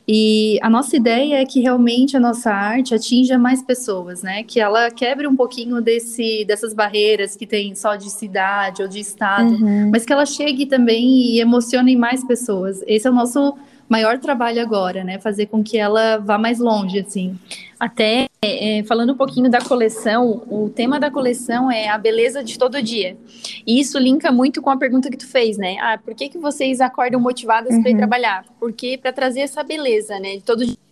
E 0.06 0.58
a 0.60 0.68
nossa 0.68 0.96
ideia 0.96 1.36
é 1.36 1.46
que 1.46 1.60
realmente 1.60 2.14
a 2.14 2.20
nossa 2.20 2.50
arte 2.50 2.94
atinja 2.94 3.38
mais 3.38 3.62
pessoas, 3.62 4.22
né? 4.22 4.42
Que 4.42 4.60
ela 4.60 4.90
quebre 4.90 5.26
um 5.26 5.34
pouquinho 5.34 5.80
desse, 5.80 6.44
dessas 6.44 6.74
barreiras 6.74 7.34
que 7.34 7.46
tem 7.46 7.74
só 7.74 7.96
de 7.96 8.10
cidade 8.10 8.82
ou 8.82 8.88
de 8.88 9.00
estado, 9.00 9.54
uhum. 9.54 9.90
mas 9.90 10.04
que 10.04 10.12
ela 10.12 10.26
chegue 10.26 10.66
também 10.66 11.32
e 11.32 11.40
emocione 11.40 11.96
mais 11.96 12.22
pessoas. 12.22 12.82
Esse 12.86 13.06
é 13.06 13.10
o 13.10 13.14
nosso 13.14 13.56
maior 13.94 14.18
trabalho 14.18 14.60
agora, 14.60 15.04
né? 15.04 15.20
Fazer 15.20 15.46
com 15.46 15.62
que 15.62 15.78
ela 15.78 16.18
vá 16.18 16.36
mais 16.36 16.58
longe, 16.58 16.98
assim. 16.98 17.38
Até 17.78 18.26
é, 18.42 18.82
falando 18.88 19.12
um 19.12 19.16
pouquinho 19.16 19.48
da 19.48 19.60
coleção, 19.60 20.42
o 20.50 20.68
tema 20.68 20.98
da 20.98 21.12
coleção 21.12 21.70
é 21.70 21.88
a 21.88 21.96
beleza 21.96 22.42
de 22.42 22.58
todo 22.58 22.82
dia. 22.82 23.16
E 23.64 23.78
isso 23.78 23.96
linka 23.96 24.32
muito 24.32 24.60
com 24.60 24.70
a 24.70 24.76
pergunta 24.76 25.08
que 25.08 25.16
tu 25.16 25.28
fez, 25.28 25.56
né? 25.56 25.76
Ah, 25.80 25.96
por 25.96 26.12
que, 26.12 26.28
que 26.28 26.38
vocês 26.38 26.80
acordam 26.80 27.20
motivadas 27.20 27.72
uhum. 27.72 27.82
para 27.82 27.90
ir 27.92 27.96
trabalhar? 27.96 28.44
Porque 28.58 28.98
para 28.98 29.12
trazer 29.12 29.40
essa 29.40 29.62
beleza, 29.62 30.18
né? 30.18 30.36
De 30.36 30.42
todo 30.42 30.66
dia 30.66 30.83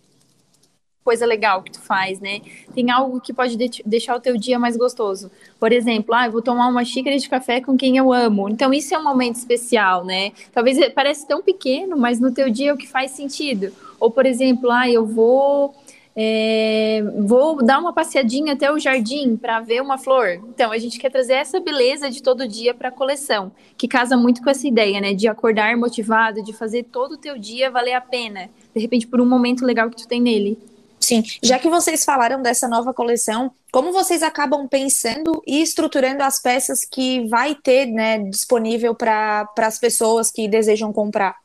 coisa 1.03 1.25
legal 1.25 1.61
que 1.61 1.71
tu 1.71 1.81
faz, 1.81 2.19
né? 2.19 2.41
Tem 2.73 2.89
algo 2.89 3.19
que 3.19 3.33
pode 3.33 3.55
de 3.55 3.83
deixar 3.85 4.15
o 4.15 4.19
teu 4.19 4.37
dia 4.37 4.57
mais 4.57 4.77
gostoso. 4.77 5.29
Por 5.59 5.71
exemplo, 5.71 6.13
ah, 6.13 6.27
eu 6.27 6.31
vou 6.31 6.41
tomar 6.41 6.67
uma 6.67 6.85
xícara 6.85 7.17
de 7.17 7.29
café 7.29 7.59
com 7.59 7.75
quem 7.75 7.97
eu 7.97 8.11
amo. 8.11 8.49
Então 8.49 8.73
isso 8.73 8.95
é 8.95 8.97
um 8.97 9.03
momento 9.03 9.35
especial, 9.35 10.05
né? 10.05 10.31
Talvez 10.53 10.77
parece 10.93 11.27
tão 11.27 11.41
pequeno, 11.41 11.97
mas 11.97 12.19
no 12.19 12.33
teu 12.33 12.49
dia 12.49 12.69
é 12.69 12.73
o 12.73 12.77
que 12.77 12.87
faz 12.87 13.11
sentido. 13.11 13.71
Ou 13.99 14.09
por 14.09 14.25
exemplo, 14.25 14.71
ah, 14.71 14.89
eu 14.89 15.05
vou 15.05 15.75
é, 16.15 17.03
vou 17.25 17.63
dar 17.63 17.79
uma 17.79 17.91
passeadinha 17.91 18.53
até 18.53 18.71
o 18.71 18.77
jardim 18.77 19.35
para 19.35 19.59
ver 19.59 19.81
uma 19.81 19.97
flor. 19.97 20.39
Então, 20.49 20.71
a 20.71 20.77
gente 20.77 20.99
quer 20.99 21.09
trazer 21.09 21.33
essa 21.33 21.59
beleza 21.59 22.09
de 22.09 22.21
todo 22.21 22.47
dia 22.47 22.73
para 22.73 22.89
a 22.89 22.91
coleção, 22.91 23.51
que 23.75 23.87
casa 23.87 24.15
muito 24.15 24.41
com 24.43 24.49
essa 24.49 24.67
ideia, 24.67 25.01
né? 25.01 25.13
De 25.13 25.27
acordar 25.27 25.75
motivado, 25.75 26.43
de 26.43 26.53
fazer 26.53 26.83
todo 26.83 27.13
o 27.13 27.17
teu 27.17 27.37
dia 27.37 27.71
valer 27.71 27.93
a 27.93 28.01
pena. 28.01 28.49
De 28.75 28.81
repente, 28.81 29.07
por 29.07 29.19
um 29.19 29.25
momento 29.25 29.65
legal 29.65 29.89
que 29.89 29.97
tu 29.97 30.07
tem 30.07 30.21
nele. 30.21 30.57
Sim, 31.03 31.21
já 31.41 31.59
que 31.59 31.67
vocês 31.67 32.05
falaram 32.05 32.41
dessa 32.41 32.65
nova 32.65 32.93
coleção, 32.93 33.51
como 33.73 33.91
vocês 33.91 34.23
acabam 34.23 34.67
pensando 34.69 35.43
e 35.45 35.61
estruturando 35.61 36.23
as 36.23 36.41
peças 36.41 36.85
que 36.85 37.27
vai 37.27 37.53
ter 37.55 37.87
né, 37.87 38.19
disponível 38.19 38.95
para 38.95 39.45
as 39.57 39.77
pessoas 39.77 40.31
que 40.31 40.47
desejam 40.47 40.93
comprar? 40.93 41.35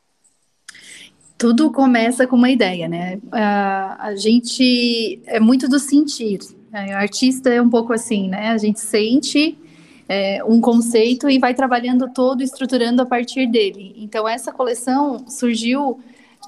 Tudo 1.36 1.72
começa 1.72 2.24
com 2.24 2.36
uma 2.36 2.50
ideia, 2.50 2.88
né? 2.88 3.18
A, 3.32 4.08
a 4.08 4.16
gente 4.16 5.20
é 5.26 5.40
muito 5.40 5.68
do 5.68 5.80
sentir. 5.80 6.38
Né? 6.70 6.94
O 6.94 6.96
artista 6.96 7.50
é 7.50 7.60
um 7.60 7.70
pouco 7.70 7.92
assim, 7.92 8.28
né? 8.28 8.50
A 8.50 8.58
gente 8.58 8.78
sente 8.78 9.58
é, 10.08 10.42
um 10.44 10.60
conceito 10.60 11.28
e 11.28 11.38
vai 11.38 11.52
trabalhando 11.52 12.08
todo, 12.12 12.44
estruturando 12.44 13.02
a 13.02 13.06
partir 13.06 13.46
dele. 13.48 13.92
Então, 13.96 14.28
essa 14.28 14.52
coleção 14.52 15.28
surgiu 15.28 16.00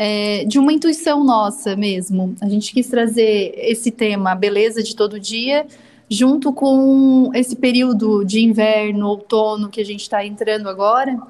é, 0.02 0.46
de 0.46 0.58
uma 0.58 0.72
intuição 0.72 1.22
nossa 1.22 1.76
mesmo. 1.76 2.34
A 2.40 2.48
gente 2.48 2.72
quis 2.72 2.86
trazer 2.86 3.52
esse 3.54 3.90
tema, 3.90 4.32
a 4.32 4.34
beleza 4.34 4.82
de 4.82 4.96
todo 4.96 5.20
dia, 5.20 5.66
junto 6.08 6.54
com 6.54 7.30
esse 7.34 7.54
período 7.54 8.24
de 8.24 8.40
inverno, 8.40 9.06
outono 9.06 9.68
que 9.68 9.78
a 9.78 9.84
gente 9.84 10.00
está 10.00 10.24
entrando 10.24 10.70
agora. 10.70 11.20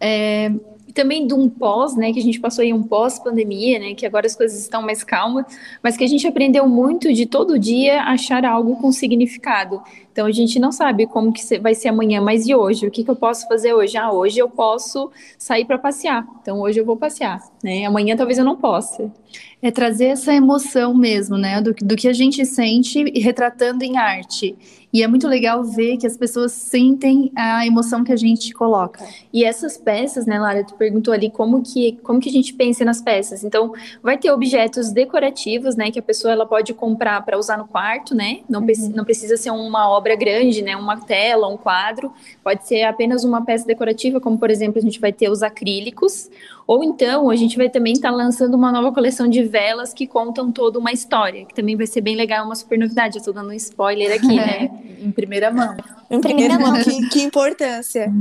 É, 0.00 0.50
também 0.98 1.28
de 1.28 1.32
um 1.32 1.48
pós, 1.48 1.96
né, 1.96 2.12
que 2.12 2.18
a 2.18 2.22
gente 2.22 2.40
passou 2.40 2.62
aí 2.62 2.72
um 2.72 2.82
pós-pandemia, 2.82 3.78
né, 3.78 3.94
que 3.94 4.04
agora 4.04 4.26
as 4.26 4.34
coisas 4.34 4.58
estão 4.58 4.82
mais 4.82 5.04
calmas, 5.04 5.44
mas 5.80 5.96
que 5.96 6.02
a 6.02 6.08
gente 6.08 6.26
aprendeu 6.26 6.68
muito 6.68 7.12
de 7.12 7.24
todo 7.24 7.56
dia 7.56 8.02
achar 8.02 8.44
algo 8.44 8.74
com 8.76 8.90
significado. 8.90 9.80
Então 10.10 10.26
a 10.26 10.32
gente 10.32 10.58
não 10.58 10.72
sabe 10.72 11.06
como 11.06 11.32
que 11.32 11.58
vai 11.60 11.76
ser 11.76 11.88
amanhã, 11.88 12.20
mas 12.20 12.48
e 12.48 12.54
hoje? 12.54 12.84
O 12.84 12.90
que, 12.90 13.04
que 13.04 13.10
eu 13.10 13.14
posso 13.14 13.46
fazer 13.46 13.72
hoje? 13.72 13.96
Ah, 13.96 14.10
hoje 14.10 14.40
eu 14.40 14.50
posso 14.50 15.08
sair 15.38 15.64
para 15.64 15.78
passear. 15.78 16.26
Então 16.42 16.60
hoje 16.60 16.80
eu 16.80 16.84
vou 16.84 16.96
passear, 16.96 17.40
né? 17.62 17.84
Amanhã 17.84 18.16
talvez 18.16 18.38
eu 18.38 18.44
não 18.44 18.56
possa. 18.56 19.12
É 19.60 19.70
trazer 19.70 20.06
essa 20.06 20.32
emoção 20.32 20.94
mesmo, 20.94 21.36
né? 21.36 21.60
Do, 21.60 21.74
do 21.74 21.96
que 21.96 22.08
a 22.08 22.12
gente 22.12 22.44
sente 22.46 23.04
retratando 23.18 23.84
em 23.84 23.96
arte. 23.96 24.56
E 24.92 25.02
é 25.02 25.06
muito 25.06 25.28
legal 25.28 25.62
ver 25.62 25.98
que 25.98 26.06
as 26.06 26.16
pessoas 26.16 26.52
sentem 26.52 27.30
a 27.36 27.66
emoção 27.66 28.02
que 28.02 28.12
a 28.12 28.16
gente 28.16 28.54
coloca. 28.54 29.04
E 29.32 29.44
essas 29.44 29.76
peças, 29.76 30.24
né, 30.24 30.38
Lara, 30.38 30.64
tu 30.64 30.74
perguntou 30.74 31.12
ali 31.12 31.28
como 31.30 31.62
que, 31.62 31.98
como 32.02 32.18
que 32.18 32.30
a 32.30 32.32
gente 32.32 32.54
pensa 32.54 32.84
nas 32.86 33.02
peças. 33.02 33.44
Então, 33.44 33.72
vai 34.02 34.16
ter 34.16 34.30
objetos 34.30 34.90
decorativos, 34.90 35.76
né, 35.76 35.90
que 35.90 35.98
a 35.98 36.02
pessoa 36.02 36.32
ela 36.32 36.46
pode 36.46 36.72
comprar 36.72 37.22
para 37.22 37.38
usar 37.38 37.58
no 37.58 37.68
quarto, 37.68 38.14
né? 38.14 38.40
Não, 38.48 38.60
uhum. 38.60 38.92
não 38.94 39.04
precisa 39.04 39.36
ser 39.36 39.50
uma 39.50 39.90
obra 39.90 40.16
grande, 40.16 40.62
né, 40.62 40.74
uma 40.74 40.96
tela, 40.96 41.48
um 41.48 41.58
quadro. 41.58 42.10
Pode 42.42 42.66
ser 42.66 42.84
apenas 42.84 43.24
uma 43.24 43.44
peça 43.44 43.66
decorativa, 43.66 44.20
como 44.20 44.38
por 44.38 44.50
exemplo, 44.50 44.78
a 44.78 44.82
gente 44.82 44.98
vai 44.98 45.12
ter 45.12 45.28
os 45.28 45.42
acrílicos, 45.42 46.30
ou 46.68 46.84
então 46.84 47.30
a 47.30 47.34
gente 47.34 47.56
vai 47.56 47.70
também 47.70 47.94
estar 47.94 48.10
tá 48.10 48.14
lançando 48.14 48.54
uma 48.54 48.70
nova 48.70 48.92
coleção 48.92 49.26
de 49.26 49.42
velas 49.42 49.94
que 49.94 50.06
contam 50.06 50.52
toda 50.52 50.78
uma 50.78 50.92
história, 50.92 51.46
que 51.46 51.54
também 51.54 51.74
vai 51.74 51.86
ser 51.86 52.02
bem 52.02 52.14
legal, 52.14 52.44
uma 52.44 52.54
super 52.54 52.78
novidade. 52.78 53.16
Eu 53.16 53.20
estou 53.20 53.32
dando 53.32 53.48
um 53.48 53.54
spoiler 53.54 54.14
aqui, 54.14 54.36
né? 54.36 54.70
em 55.00 55.10
primeira 55.10 55.50
mão. 55.50 55.74
Em 56.10 56.20
primeira 56.20 56.58
mão, 56.58 56.74
que, 56.74 57.08
que 57.08 57.22
importância. 57.22 58.12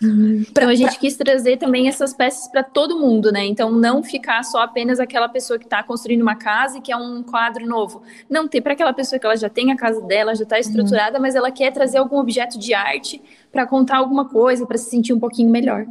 Então 0.00 0.68
a 0.68 0.74
gente 0.76 0.96
quis 1.00 1.16
trazer 1.16 1.56
também 1.56 1.88
essas 1.88 2.14
peças 2.14 2.46
para 2.48 2.62
todo 2.62 2.98
mundo, 2.98 3.32
né? 3.32 3.44
Então 3.44 3.72
não 3.72 4.04
ficar 4.04 4.44
só 4.44 4.62
apenas 4.62 5.00
aquela 5.00 5.28
pessoa 5.28 5.58
que 5.58 5.64
está 5.64 5.82
construindo 5.82 6.22
uma 6.22 6.36
casa 6.36 6.78
e 6.78 6.80
que 6.80 6.92
é 6.92 6.96
um 6.96 7.24
quadro 7.24 7.66
novo. 7.66 8.02
Não 8.30 8.46
ter 8.46 8.60
para 8.60 8.72
aquela 8.72 8.92
pessoa 8.92 9.18
que 9.18 9.26
ela 9.26 9.36
já 9.36 9.48
tem 9.48 9.72
a 9.72 9.76
casa 9.76 10.00
dela, 10.02 10.34
já 10.36 10.44
está 10.44 10.60
estruturada, 10.60 11.16
uhum. 11.16 11.22
mas 11.22 11.34
ela 11.34 11.50
quer 11.50 11.72
trazer 11.72 11.98
algum 11.98 12.18
objeto 12.18 12.56
de 12.56 12.72
arte 12.72 13.20
para 13.50 13.66
contar 13.66 13.96
alguma 13.96 14.28
coisa, 14.28 14.64
para 14.64 14.78
se 14.78 14.88
sentir 14.88 15.12
um 15.12 15.18
pouquinho 15.18 15.50
melhor. 15.50 15.86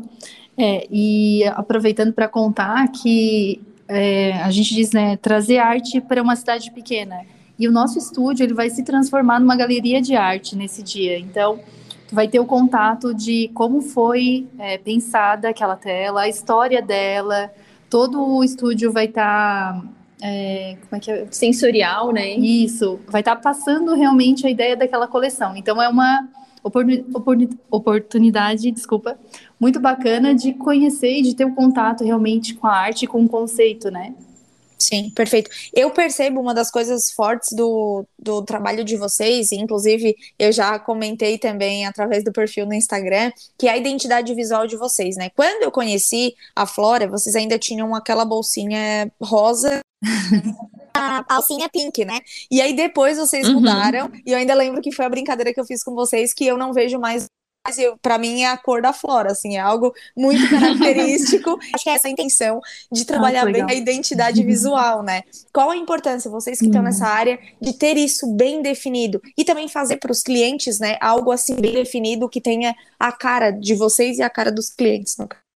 É, 0.57 0.87
e 0.91 1.43
aproveitando 1.55 2.13
para 2.13 2.27
contar 2.27 2.87
que 2.89 3.61
é, 3.87 4.33
a 4.41 4.49
gente 4.51 4.73
diz, 4.73 4.91
né, 4.91 5.17
trazer 5.17 5.57
arte 5.57 5.99
para 5.99 6.21
uma 6.21 6.35
cidade 6.35 6.71
pequena. 6.71 7.21
E 7.59 7.67
o 7.67 7.71
nosso 7.71 7.97
estúdio 7.97 8.43
ele 8.43 8.53
vai 8.53 8.69
se 8.69 8.83
transformar 8.83 9.39
numa 9.39 9.55
galeria 9.55 10.01
de 10.01 10.15
arte 10.15 10.55
nesse 10.55 10.81
dia. 10.81 11.19
Então, 11.19 11.59
tu 12.07 12.15
vai 12.15 12.27
ter 12.27 12.39
o 12.39 12.45
contato 12.45 13.13
de 13.13 13.49
como 13.53 13.81
foi 13.81 14.47
é, 14.57 14.77
pensada 14.77 15.49
aquela 15.49 15.75
tela, 15.75 16.21
a 16.21 16.29
história 16.29 16.81
dela. 16.81 17.51
Todo 17.89 18.21
o 18.21 18.43
estúdio 18.43 18.91
vai 18.91 19.05
estar 19.05 19.73
tá, 19.73 19.83
é, 20.21 20.77
como 20.89 20.97
é 20.97 20.99
que 20.99 21.11
é? 21.11 21.27
Sensorial, 21.29 22.11
né? 22.11 22.33
Isso, 22.33 22.99
vai 23.07 23.21
estar 23.21 23.35
tá 23.35 23.41
passando 23.41 23.93
realmente 23.93 24.47
a 24.47 24.49
ideia 24.49 24.75
daquela 24.75 25.07
coleção. 25.07 25.55
Então 25.55 25.81
é 25.81 25.87
uma 25.87 26.27
oportunidade, 26.63 28.71
desculpa, 28.71 29.17
muito 29.59 29.79
bacana 29.79 30.35
de 30.35 30.53
conhecer 30.53 31.19
e 31.19 31.21
de 31.21 31.35
ter 31.35 31.45
um 31.45 31.55
contato 31.55 32.03
realmente 32.03 32.53
com 32.53 32.67
a 32.67 32.75
arte, 32.75 33.07
com 33.07 33.23
o 33.23 33.29
conceito, 33.29 33.89
né? 33.89 34.13
Sim, 34.81 35.11
perfeito. 35.11 35.49
Eu 35.73 35.91
percebo 35.91 36.41
uma 36.41 36.55
das 36.55 36.71
coisas 36.71 37.11
fortes 37.11 37.55
do, 37.55 38.03
do 38.17 38.41
trabalho 38.41 38.83
de 38.83 38.97
vocês, 38.97 39.51
inclusive 39.51 40.15
eu 40.39 40.51
já 40.51 40.79
comentei 40.79 41.37
também 41.37 41.85
através 41.85 42.23
do 42.23 42.31
perfil 42.31 42.65
no 42.65 42.73
Instagram, 42.73 43.31
que 43.57 43.67
é 43.67 43.71
a 43.71 43.77
identidade 43.77 44.33
visual 44.33 44.65
de 44.65 44.75
vocês, 44.75 45.15
né? 45.15 45.29
Quando 45.35 45.63
eu 45.63 45.71
conheci 45.71 46.33
a 46.55 46.65
Flora, 46.65 47.07
vocês 47.07 47.35
ainda 47.35 47.59
tinham 47.59 47.93
aquela 47.93 48.25
bolsinha 48.25 49.11
rosa. 49.21 49.81
a 50.93 51.25
alcinha 51.35 51.69
pink, 51.69 52.03
né? 52.05 52.19
E 52.49 52.61
aí 52.61 52.73
depois 52.73 53.17
vocês 53.17 53.47
uhum. 53.47 53.55
mudaram, 53.55 54.11
e 54.25 54.31
eu 54.31 54.37
ainda 54.37 54.53
lembro 54.53 54.81
que 54.81 54.91
foi 54.91 55.05
a 55.05 55.09
brincadeira 55.09 55.53
que 55.53 55.59
eu 55.59 55.65
fiz 55.65 55.83
com 55.83 55.93
vocês, 55.93 56.33
que 56.33 56.45
eu 56.45 56.57
não 56.57 56.73
vejo 56.73 56.99
mais 56.99 57.27
para 58.01 58.17
mim 58.17 58.41
é 58.41 58.47
a 58.47 58.57
cor 58.57 58.81
da 58.81 58.91
flora, 58.91 59.31
assim, 59.31 59.55
é 59.55 59.59
algo 59.59 59.93
muito 60.17 60.41
característico. 60.49 61.59
Acho 61.73 61.83
que 61.83 61.89
é 61.89 61.93
essa 61.93 62.07
a 62.07 62.11
intenção 62.11 62.59
de 62.91 63.05
trabalhar 63.05 63.47
ah, 63.47 63.51
bem 63.51 63.63
a 63.63 63.73
identidade 63.73 64.43
visual, 64.43 65.03
né? 65.03 65.21
Qual 65.53 65.69
a 65.69 65.77
importância, 65.77 66.29
vocês 66.29 66.59
que 66.59 66.65
estão 66.65 66.81
hum. 66.81 66.85
nessa 66.85 67.07
área, 67.07 67.39
de 67.61 67.73
ter 67.73 67.97
isso 67.97 68.27
bem 68.35 68.61
definido 68.61 69.21
e 69.37 69.45
também 69.45 69.67
fazer 69.67 69.97
para 69.97 70.11
os 70.11 70.23
clientes, 70.23 70.79
né, 70.79 70.97
algo 70.99 71.31
assim 71.31 71.55
bem 71.55 71.73
definido 71.73 72.27
que 72.27 72.41
tenha 72.41 72.75
a 72.99 73.11
cara 73.11 73.51
de 73.51 73.75
vocês 73.75 74.17
e 74.17 74.23
a 74.23 74.29
cara 74.29 74.51
dos 74.51 74.69
clientes, 74.69 75.15
no 75.17 75.27
caso. 75.27 75.50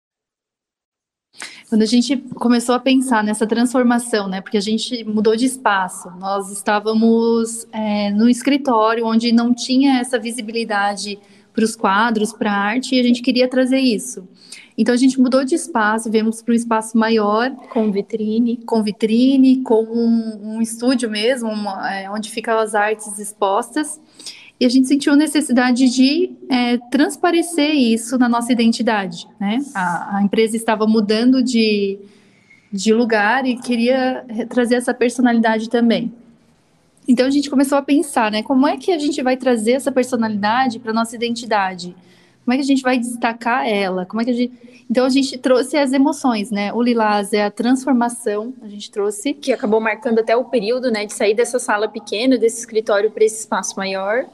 Quando 1.69 1.83
a 1.83 1.87
gente 1.87 2.19
começou 2.35 2.75
a 2.75 2.79
pensar 2.79 3.25
nessa 3.25 3.47
transformação, 3.47 4.29
né, 4.29 4.43
porque 4.43 4.59
a 4.59 4.61
gente 4.61 5.03
mudou 5.05 5.35
de 5.35 5.47
espaço, 5.47 6.11
nós 6.21 6.51
estávamos 6.51 7.67
é, 7.73 8.11
no 8.11 8.29
escritório 8.29 9.07
onde 9.07 9.33
não 9.33 9.55
tinha 9.55 9.99
essa 9.99 10.19
visibilidade 10.19 11.19
para 11.53 11.65
os 11.65 11.75
quadros, 11.75 12.33
para 12.33 12.53
a 12.53 12.57
arte, 12.57 12.95
e 12.95 13.01
a 13.01 13.03
gente 13.03 13.23
queria 13.23 13.49
trazer 13.49 13.79
isso. 13.79 14.29
Então 14.77 14.95
a 14.95 14.99
gente 14.99 15.21
mudou 15.21 15.45
de 15.45 15.55
espaço, 15.55 16.11
viemos 16.11 16.43
para 16.43 16.53
um 16.53 16.57
espaço 16.57 16.97
maior. 16.97 17.51
Com 17.71 17.91
vitrine. 17.91 18.59
Com 18.67 18.83
vitrine, 18.83 19.63
com 19.63 19.83
um, 19.83 20.57
um 20.57 20.63
estúdio 20.63 21.11
mesmo, 21.11 21.51
uma, 21.51 21.91
é, 21.95 22.11
onde 22.11 22.31
ficam 22.31 22.59
as 22.59 22.75
artes 22.75 23.19
expostas. 23.19 24.01
E 24.63 24.65
a 24.65 24.69
gente 24.69 24.87
sentiu 24.87 25.17
necessidade 25.17 25.91
de 25.91 26.31
é, 26.49 26.79
transparecer 26.89 27.75
isso 27.75 28.17
na 28.17 28.29
nossa 28.29 28.53
identidade. 28.53 29.27
Né? 29.41 29.59
A, 29.75 30.19
a 30.19 30.23
empresa 30.23 30.57
estava 30.57 30.87
mudando 30.87 31.43
de, 31.43 31.99
de 32.73 32.95
lugar 32.95 33.45
e 33.45 33.57
queria 33.57 34.25
trazer 34.49 34.77
essa 34.77 34.95
personalidade 34.95 35.69
também. 35.69 36.13
Então 37.09 37.27
a 37.27 37.31
gente 37.31 37.51
começou 37.51 37.77
a 37.77 37.83
pensar, 37.83 38.31
né? 38.31 38.45
Como 38.45 38.65
é 38.65 38.77
que 38.77 38.93
a 38.93 38.99
gente 39.01 39.21
vai 39.21 39.37
trazer 39.37 39.73
essa 39.73 39.91
personalidade 39.91 40.79
para 40.79 40.93
nossa 40.93 41.17
identidade? 41.17 41.97
Como 42.45 42.55
é 42.55 42.57
que 42.57 42.63
a 42.63 42.67
gente 42.67 42.83
vai 42.83 42.99
destacar 42.99 43.69
ela? 43.69 44.05
Como 44.05 44.21
é 44.21 44.25
que 44.25 44.31
a 44.31 44.35
gente... 44.35 44.53
Então 44.91 45.07
a 45.07 45.09
gente 45.09 45.39
trouxe 45.39 45.77
as 45.77 45.93
emoções, 45.93 46.51
né? 46.51 46.73
O 46.73 46.83
lilás 46.83 47.33
é 47.33 47.45
a 47.45 47.51
transformação, 47.51 48.53
a 48.63 48.69
gente 48.69 48.91
trouxe 48.91 49.33
que 49.33 49.53
acabou 49.53 49.81
marcando 49.81 50.19
até 50.19 50.37
o 50.37 50.45
período, 50.45 50.91
né, 50.91 51.07
de 51.07 51.15
sair 51.15 51.35
dessa 51.35 51.59
sala 51.59 51.89
pequena, 51.89 52.37
desse 52.37 52.59
escritório 52.59 53.11
para 53.11 53.25
esse 53.25 53.41
espaço 53.41 53.75
maior. 53.77 54.27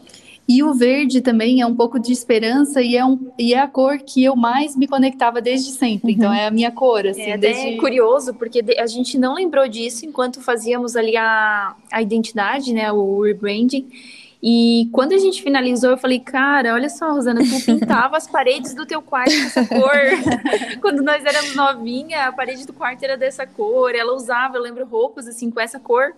E 0.49 0.62
o 0.62 0.73
verde 0.73 1.21
também 1.21 1.61
é 1.61 1.67
um 1.67 1.75
pouco 1.75 2.00
de 2.00 2.11
esperança 2.11 2.81
e 2.81 2.97
é, 2.97 3.05
um, 3.05 3.31
e 3.38 3.53
é 3.53 3.61
a 3.61 3.69
cor 3.69 3.99
que 3.99 4.25
eu 4.25 4.35
mais 4.35 4.75
me 4.75 4.88
conectava 4.88 5.43
desde 5.43 5.73
sempre. 5.73 6.12
Então, 6.12 6.31
uhum. 6.31 6.35
Então 6.35 6.45
é 6.45 6.47
a 6.47 6.50
minha 6.50 6.71
cor. 6.71 7.07
Assim, 7.07 7.21
é 7.21 7.37
desde... 7.37 7.77
curioso, 7.77 8.33
porque 8.33 8.65
a 8.79 8.87
gente 8.87 9.19
não 9.19 9.35
lembrou 9.35 9.69
disso 9.69 10.07
enquanto 10.07 10.41
fazíamos 10.41 10.97
ali 10.97 11.19
a, 11.19 11.77
a 11.93 12.00
identidade, 12.00 12.73
né? 12.73 12.91
O 12.91 13.21
rebranding. 13.21 13.87
E 14.40 14.88
quando 14.92 15.12
a 15.12 15.18
gente 15.18 15.42
finalizou, 15.42 15.90
eu 15.90 15.99
falei, 15.99 16.21
cara, 16.21 16.73
olha 16.73 16.88
só, 16.88 17.12
Rosana, 17.12 17.40
tu 17.40 17.64
pintava 17.66 18.16
as 18.16 18.28
paredes 18.28 18.73
do 18.73 18.87
teu 18.87 19.02
quarto 19.02 19.33
dessa 19.33 19.66
cor. 19.66 19.90
quando 20.80 21.02
nós 21.02 21.25
éramos 21.25 21.57
novinha, 21.57 22.26
a 22.26 22.33
parede 22.33 22.64
do 22.64 22.73
quarto 22.73 23.02
era 23.02 23.16
dessa 23.16 23.47
cor. 23.47 23.95
Ela 23.95 24.14
usava, 24.14 24.57
eu 24.57 24.62
lembro, 24.62 24.87
roupas 24.87 25.26
assim 25.26 25.50
com 25.50 25.59
essa 25.59 25.80
cor. 25.80 26.14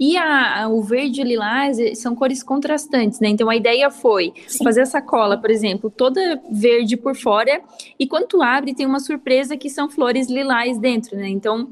E 0.00 0.16
a, 0.16 0.64
a 0.64 0.68
o 0.68 0.80
verde 0.82 1.20
e 1.20 1.24
o 1.24 1.26
lilás 1.26 1.78
eh, 1.78 1.94
são 1.94 2.14
cores 2.14 2.42
contrastantes, 2.42 3.20
né? 3.20 3.28
Então 3.28 3.50
a 3.50 3.56
ideia 3.56 3.90
foi 3.90 4.32
Sim. 4.46 4.64
fazer 4.64 4.80
essa 4.80 5.02
cola, 5.02 5.36
por 5.36 5.50
exemplo, 5.50 5.90
toda 5.90 6.40
verde 6.50 6.96
por 6.96 7.14
fora. 7.14 7.60
E 7.98 8.06
quando 8.06 8.28
tu 8.28 8.42
abre, 8.42 8.74
tem 8.74 8.86
uma 8.86 9.00
surpresa 9.00 9.58
que 9.58 9.68
são 9.68 9.90
flores 9.90 10.28
lilás 10.28 10.78
dentro, 10.78 11.16
né? 11.16 11.28
Então, 11.28 11.68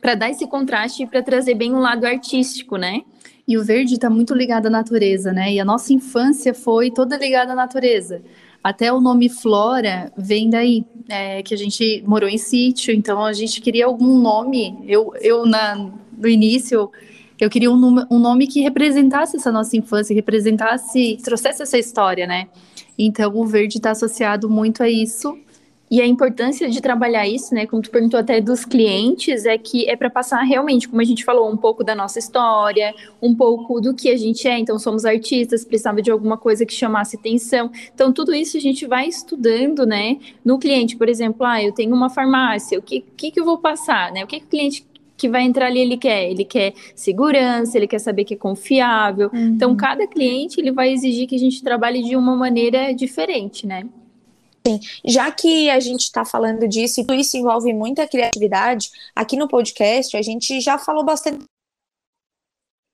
para 0.00 0.14
dar 0.14 0.30
esse 0.30 0.46
contraste 0.46 1.02
e 1.02 1.06
para 1.06 1.20
trazer 1.20 1.54
bem 1.54 1.72
o 1.72 1.78
um 1.78 1.80
lado 1.80 2.04
artístico, 2.06 2.76
né? 2.76 3.02
E 3.46 3.56
o 3.56 3.64
verde 3.64 3.94
está 3.94 4.10
muito 4.10 4.34
ligado 4.34 4.66
à 4.66 4.70
natureza, 4.70 5.32
né? 5.32 5.52
E 5.52 5.60
a 5.60 5.64
nossa 5.64 5.92
infância 5.92 6.52
foi 6.52 6.90
toda 6.90 7.16
ligada 7.16 7.52
à 7.52 7.54
natureza. 7.54 8.22
Até 8.62 8.92
o 8.92 9.00
nome 9.00 9.28
Flora 9.28 10.12
vem 10.16 10.50
daí, 10.50 10.84
é, 11.08 11.40
que 11.42 11.54
a 11.54 11.56
gente 11.56 12.02
morou 12.04 12.28
em 12.28 12.38
sítio, 12.38 12.92
então 12.92 13.24
a 13.24 13.32
gente 13.32 13.60
queria 13.60 13.86
algum 13.86 14.18
nome. 14.18 14.76
Eu, 14.88 15.12
eu 15.20 15.46
na, 15.46 15.76
no 16.18 16.28
início, 16.28 16.90
eu 17.38 17.48
queria 17.48 17.70
um, 17.70 18.06
um 18.10 18.18
nome 18.18 18.48
que 18.48 18.60
representasse 18.60 19.36
essa 19.36 19.52
nossa 19.52 19.76
infância, 19.76 20.12
representasse, 20.12 21.16
trouxesse 21.22 21.62
essa 21.62 21.78
história, 21.78 22.26
né? 22.26 22.48
Então 22.98 23.36
o 23.36 23.46
verde 23.46 23.76
está 23.76 23.92
associado 23.92 24.50
muito 24.50 24.82
a 24.82 24.88
isso. 24.88 25.38
E 25.90 26.00
a 26.00 26.06
importância 26.06 26.68
de 26.68 26.80
trabalhar 26.80 27.28
isso, 27.28 27.54
né, 27.54 27.64
como 27.64 27.80
tu 27.80 27.90
perguntou 27.90 28.18
até 28.18 28.40
dos 28.40 28.64
clientes, 28.64 29.46
é 29.46 29.56
que 29.56 29.88
é 29.88 29.94
para 29.94 30.10
passar 30.10 30.42
realmente, 30.42 30.88
como 30.88 31.00
a 31.00 31.04
gente 31.04 31.24
falou, 31.24 31.48
um 31.48 31.56
pouco 31.56 31.84
da 31.84 31.94
nossa 31.94 32.18
história, 32.18 32.92
um 33.22 33.34
pouco 33.34 33.80
do 33.80 33.94
que 33.94 34.10
a 34.10 34.16
gente 34.16 34.48
é. 34.48 34.58
Então, 34.58 34.78
somos 34.78 35.04
artistas, 35.04 35.64
precisava 35.64 36.02
de 36.02 36.10
alguma 36.10 36.36
coisa 36.36 36.66
que 36.66 36.74
chamasse 36.74 37.16
atenção. 37.16 37.70
Então, 37.94 38.12
tudo 38.12 38.34
isso 38.34 38.56
a 38.56 38.60
gente 38.60 38.84
vai 38.86 39.06
estudando, 39.06 39.86
né, 39.86 40.18
no 40.44 40.58
cliente. 40.58 40.96
Por 40.96 41.08
exemplo, 41.08 41.46
ah, 41.46 41.62
eu 41.62 41.72
tenho 41.72 41.94
uma 41.94 42.10
farmácia, 42.10 42.78
o 42.78 42.82
que, 42.82 43.04
que, 43.16 43.30
que 43.30 43.38
eu 43.38 43.44
vou 43.44 43.58
passar, 43.58 44.12
né? 44.12 44.24
O 44.24 44.26
que, 44.26 44.40
que 44.40 44.46
o 44.46 44.48
cliente 44.48 44.86
que 45.16 45.28
vai 45.28 45.42
entrar 45.42 45.66
ali 45.66 45.80
ele 45.80 45.96
quer? 45.96 46.30
Ele 46.30 46.44
quer 46.44 46.74
segurança, 46.94 47.78
ele 47.78 47.86
quer 47.86 48.00
saber 48.00 48.24
que 48.24 48.34
é 48.34 48.36
confiável. 48.36 49.30
Uhum. 49.32 49.48
Então, 49.48 49.76
cada 49.76 50.06
cliente 50.06 50.60
ele 50.60 50.72
vai 50.72 50.92
exigir 50.92 51.28
que 51.28 51.36
a 51.36 51.38
gente 51.38 51.62
trabalhe 51.62 52.02
de 52.02 52.16
uma 52.16 52.34
maneira 52.34 52.92
diferente, 52.92 53.66
né? 53.66 53.86
Sim, 54.66 54.80
já 55.04 55.30
que 55.30 55.70
a 55.70 55.78
gente 55.78 56.00
está 56.00 56.24
falando 56.24 56.66
disso 56.66 57.00
e 57.00 57.20
isso 57.20 57.36
envolve 57.36 57.72
muita 57.72 58.04
criatividade, 58.08 58.90
aqui 59.14 59.36
no 59.36 59.46
podcast 59.46 60.16
a 60.16 60.22
gente 60.22 60.60
já 60.60 60.76
falou 60.76 61.04
bastante 61.04 61.44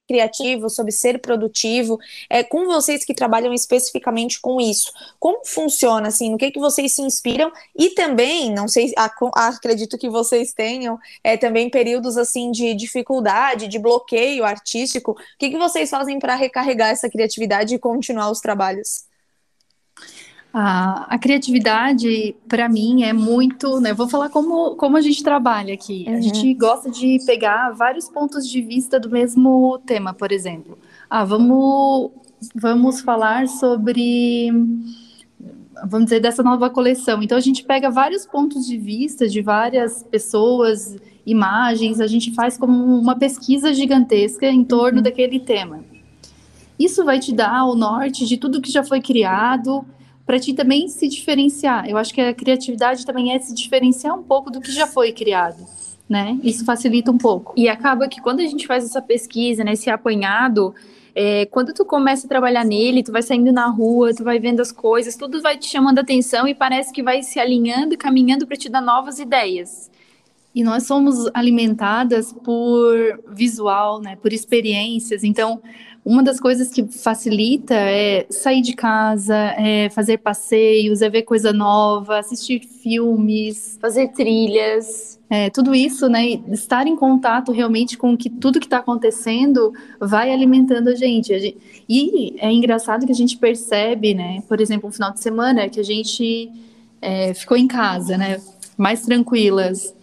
criativo, 0.07 0.69
sobre 0.69 0.93
ser 0.93 1.19
produtivo, 1.19 1.99
é, 2.29 2.45
com 2.45 2.67
vocês 2.67 3.07
que 3.07 3.14
trabalham 3.14 3.55
especificamente 3.55 4.38
com 4.38 4.61
isso. 4.61 4.93
Como 5.19 5.47
funciona, 5.47 6.09
assim, 6.09 6.31
no 6.31 6.37
que, 6.37 6.50
que 6.50 6.61
vocês 6.61 6.93
se 6.95 7.00
inspiram? 7.00 7.50
E 7.75 7.91
também, 7.95 8.52
não 8.52 8.69
sei, 8.69 8.93
acredito 9.35 9.97
que 9.97 10.11
vocês 10.11 10.52
tenham 10.52 10.99
é, 11.25 11.38
também 11.38 11.71
períodos, 11.71 12.19
assim, 12.19 12.50
de 12.50 12.75
dificuldade, 12.75 13.67
de 13.67 13.79
bloqueio 13.79 14.45
artístico. 14.45 15.12
O 15.12 15.17
que, 15.38 15.49
que 15.49 15.57
vocês 15.57 15.88
fazem 15.88 16.19
para 16.19 16.35
recarregar 16.35 16.91
essa 16.91 17.09
criatividade 17.09 17.75
e 17.75 17.79
continuar 17.79 18.31
os 18.31 18.41
trabalhos? 18.41 19.11
A, 20.52 21.14
a 21.14 21.18
criatividade, 21.18 22.37
para 22.47 22.68
mim, 22.68 23.04
é 23.04 23.12
muito. 23.12 23.80
Né, 23.80 23.94
vou 23.94 24.06
falar 24.06 24.28
como, 24.28 24.76
como 24.76 24.99
a 24.99 25.00
gente 25.00 25.23
trabalha 25.23 25.73
aqui. 25.73 26.04
Uhum. 26.06 26.14
A 26.14 26.21
gente 26.21 26.52
gosta 26.54 26.90
de 26.90 27.18
pegar 27.25 27.71
vários 27.71 28.09
pontos 28.09 28.47
de 28.47 28.61
vista 28.61 29.00
do 29.00 29.09
mesmo 29.09 29.78
tema, 29.87 30.12
por 30.12 30.30
exemplo. 30.30 30.78
Ah, 31.09 31.25
vamos, 31.25 32.11
vamos 32.54 33.00
falar 33.00 33.49
sobre. 33.49 34.50
Vamos 35.88 36.04
dizer, 36.04 36.21
dessa 36.21 36.42
nova 36.42 36.68
coleção. 36.68 37.23
Então, 37.23 37.38
a 37.38 37.40
gente 37.40 37.64
pega 37.64 37.90
vários 37.90 38.26
pontos 38.26 38.66
de 38.66 38.76
vista 38.76 39.26
de 39.26 39.40
várias 39.40 40.02
pessoas, 40.02 40.97
imagens, 41.25 41.99
a 41.99 42.06
gente 42.06 42.35
faz 42.35 42.59
como 42.59 42.75
uma 42.75 43.16
pesquisa 43.16 43.73
gigantesca 43.73 44.47
em 44.47 44.64
torno 44.64 44.99
uhum. 44.99 45.02
daquele 45.02 45.40
tema. 45.40 45.82
Isso 46.78 47.04
vai 47.04 47.18
te 47.18 47.32
dar 47.32 47.64
o 47.64 47.75
norte 47.75 48.26
de 48.26 48.37
tudo 48.37 48.61
que 48.61 48.71
já 48.71 48.85
foi 48.85 49.00
criado 49.00 49.85
para 50.26 50.38
ti 50.38 50.55
também 50.55 50.88
se 50.88 51.09
diferenciar. 51.09 51.88
Eu 51.88 51.97
acho 51.97 52.12
que 52.14 52.21
a 52.21 52.33
criatividade 52.33 53.05
também 53.05 53.35
é 53.35 53.38
se 53.38 53.55
diferenciar 53.55 54.19
um 54.19 54.23
pouco 54.23 54.50
do 54.50 54.61
que 54.61 54.71
já 54.71 54.87
foi 54.87 55.12
criado. 55.12 55.64
Né? 56.09 56.38
Isso 56.43 56.64
facilita 56.64 57.11
um 57.11 57.19
pouco. 57.19 57.55
E 57.57 57.69
acaba 57.69 58.09
que 58.09 58.21
quando 58.21 58.41
a 58.41 58.47
gente 58.47 58.67
faz 58.67 58.85
essa 58.85 59.00
pesquisa, 59.00 59.64
né, 59.64 59.73
esse 59.73 59.88
apanhado, 59.88 60.75
é, 61.14 61.47
quando 61.47 61.73
tu 61.73 61.85
começa 61.85 62.26
a 62.26 62.29
trabalhar 62.29 62.64
nele, 62.64 63.02
tu 63.02 63.12
vai 63.12 63.23
saindo 63.23 63.52
na 63.52 63.67
rua, 63.67 64.14
tu 64.14 64.25
vai 64.25 64.38
vendo 64.38 64.61
as 64.61 64.73
coisas, 64.73 65.17
tudo 65.17 65.41
vai 65.41 65.57
te 65.57 65.67
chamando 65.67 65.99
atenção 65.99 66.47
e 66.47 66.55
parece 66.55 66.93
que 66.93 67.02
vai 67.02 67.23
se 67.23 67.38
alinhando 67.38 67.95
e 67.95 67.97
caminhando 67.97 68.47
para 68.47 68.57
te 68.57 68.69
dar 68.69 68.81
novas 68.81 69.19
ideias. 69.19 69.91
E 70.55 70.62
nós 70.62 70.87
somos 70.87 71.31
alimentadas 71.33 72.33
por 72.33 72.95
visual, 73.29 74.00
né, 74.00 74.17
por 74.17 74.33
experiências. 74.33 75.25
Então, 75.25 75.62
uma 76.04 76.23
das 76.23 76.40
coisas 76.40 76.68
que 76.68 76.82
facilita 76.85 77.75
é 77.75 78.26
sair 78.28 78.61
de 78.61 78.75
casa, 78.75 79.37
é 79.56 79.88
fazer 79.90 80.18
passeios, 80.18 81.00
é 81.00 81.09
ver 81.09 81.23
coisa 81.23 81.52
nova, 81.52 82.18
assistir 82.18 82.61
filmes, 82.61 83.78
fazer 83.80 84.09
trilhas. 84.09 85.21
É, 85.30 85.49
tudo 85.49 85.73
isso, 85.75 86.09
né? 86.09 86.40
Estar 86.49 86.88
em 86.88 86.97
contato 86.97 87.52
realmente 87.52 87.97
com 87.97 88.16
que 88.16 88.28
tudo 88.28 88.59
que 88.59 88.66
está 88.66 88.78
acontecendo 88.78 89.73
vai 90.00 90.32
alimentando 90.32 90.88
a 90.88 90.94
gente. 90.97 91.32
a 91.32 91.38
gente. 91.38 91.56
E 91.88 92.35
é 92.38 92.50
engraçado 92.50 93.06
que 93.06 93.12
a 93.12 93.14
gente 93.14 93.37
percebe, 93.37 94.12
né? 94.12 94.42
Por 94.49 94.61
exemplo, 94.61 94.88
um 94.88 94.92
final 94.92 95.12
de 95.12 95.21
semana 95.21 95.68
que 95.68 95.78
a 95.78 95.85
gente 95.85 96.50
é, 97.00 97.32
ficou 97.32 97.56
em 97.56 97.68
casa, 97.68 98.18
né? 98.18 98.40
Mais 98.76 99.02
tranquilas 99.02 99.94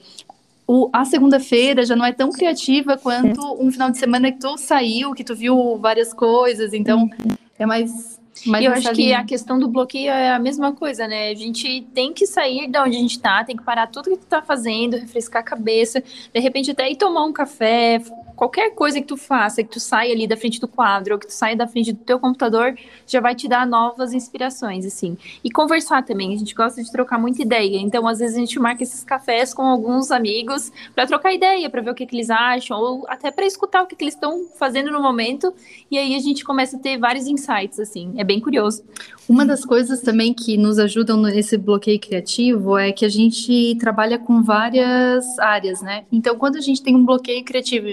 o, 0.71 0.87
a 0.93 1.03
segunda-feira 1.03 1.83
já 1.83 1.95
não 1.95 2.05
é 2.05 2.13
tão 2.13 2.31
criativa 2.31 2.95
quanto 2.95 3.41
um 3.59 3.71
final 3.71 3.89
de 3.89 3.97
semana 3.97 4.31
que 4.31 4.37
tu 4.37 4.55
saiu, 4.55 5.15
que 5.15 5.23
tu 5.23 5.35
viu 5.35 5.79
várias 5.79 6.13
coisas, 6.13 6.75
então 6.75 7.09
é 7.57 7.65
mais. 7.65 8.21
mais 8.45 8.63
eu 8.63 8.71
acho 8.73 8.91
que 8.91 9.11
a 9.11 9.23
questão 9.23 9.57
do 9.57 9.67
bloqueio 9.67 10.11
é 10.11 10.29
a 10.29 10.37
mesma 10.37 10.71
coisa, 10.71 11.07
né? 11.07 11.29
A 11.29 11.33
gente 11.33 11.81
tem 11.91 12.13
que 12.13 12.27
sair 12.27 12.69
da 12.69 12.83
onde 12.83 12.97
a 12.97 12.99
gente 12.99 13.19
tá, 13.19 13.43
tem 13.43 13.57
que 13.57 13.63
parar 13.63 13.87
tudo 13.87 14.11
que 14.11 14.17
tu 14.17 14.27
tá 14.27 14.43
fazendo, 14.43 14.95
refrescar 14.95 15.41
a 15.41 15.43
cabeça, 15.43 16.03
de 16.31 16.39
repente 16.39 16.69
até 16.69 16.87
ir 16.87 16.97
tomar 16.97 17.25
um 17.25 17.33
café, 17.33 17.99
qualquer 18.39 18.73
coisa 18.73 19.01
que 19.01 19.05
tu 19.05 19.17
faça, 19.17 19.61
que 19.61 19.69
tu 19.69 19.81
saia 19.81 20.13
ali 20.13 20.25
da 20.25 20.37
frente 20.37 20.61
do 20.61 20.67
quadro, 20.67 21.15
ou 21.15 21.19
que 21.19 21.27
tu 21.27 21.33
saia 21.33 21.57
da 21.57 21.67
frente 21.67 21.91
do 21.91 21.99
teu 21.99 22.17
computador, 22.17 22.73
já 23.05 23.19
vai 23.19 23.35
te 23.35 23.49
dar 23.49 23.67
novas 23.67 24.13
inspirações, 24.13 24.85
assim. 24.85 25.17
E 25.43 25.51
conversar 25.51 26.05
também, 26.05 26.33
a 26.33 26.37
gente 26.37 26.55
gosta 26.55 26.81
de 26.81 26.89
trocar 26.89 27.19
muita 27.19 27.41
ideia, 27.41 27.77
então 27.77 28.07
às 28.07 28.19
vezes 28.19 28.37
a 28.37 28.39
gente 28.39 28.57
marca 28.57 28.81
esses 28.81 29.03
cafés 29.03 29.53
com 29.53 29.63
alguns 29.63 30.09
amigos 30.09 30.71
para 30.95 31.05
trocar 31.05 31.33
ideia, 31.33 31.69
para 31.69 31.81
ver 31.81 31.89
o 31.91 31.93
que, 31.93 32.05
que, 32.05 32.15
eles 32.15 32.29
acham, 32.29 32.79
ou 32.79 33.05
até 33.09 33.29
para 33.29 33.45
escutar 33.45 33.83
o 33.83 33.87
que, 33.87 33.93
que 33.93 34.05
eles 34.05 34.13
estão 34.13 34.47
fazendo 34.57 34.89
no 34.89 35.01
momento, 35.01 35.53
e 35.91 35.97
aí 35.97 36.15
a 36.15 36.19
gente 36.19 36.45
começa 36.45 36.77
a 36.77 36.79
ter 36.79 36.97
vários 36.97 37.27
insights, 37.27 37.77
assim, 37.77 38.13
é 38.15 38.23
bem 38.23 38.39
curioso. 38.39 38.85
Uma 39.27 39.45
das 39.45 39.65
coisas 39.65 40.01
também 40.01 40.33
que 40.33 40.57
nos 40.57 40.79
ajudam 40.79 41.21
nesse 41.21 41.57
bloqueio 41.57 41.99
criativo 41.99 42.77
é 42.77 42.93
que 42.93 43.03
a 43.03 43.09
gente 43.09 43.75
trabalha 43.79 44.17
com 44.17 44.41
várias 44.41 45.37
áreas, 45.37 45.81
né? 45.81 46.05
Então, 46.11 46.37
quando 46.37 46.55
a 46.55 46.61
gente 46.61 46.81
tem 46.81 46.95
um 46.95 47.05
bloqueio 47.05 47.43
criativo 47.43 47.87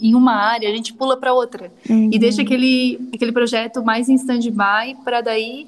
em 0.00 0.14
uma 0.14 0.34
área, 0.34 0.68
a 0.68 0.72
gente 0.72 0.92
pula 0.92 1.16
para 1.16 1.32
outra 1.32 1.72
uhum. 1.88 2.10
e 2.12 2.18
deixa 2.18 2.42
aquele, 2.42 3.00
aquele 3.14 3.32
projeto 3.32 3.84
mais 3.84 4.08
em 4.08 4.14
stand-by 4.14 4.96
para 5.04 5.20
daí 5.20 5.66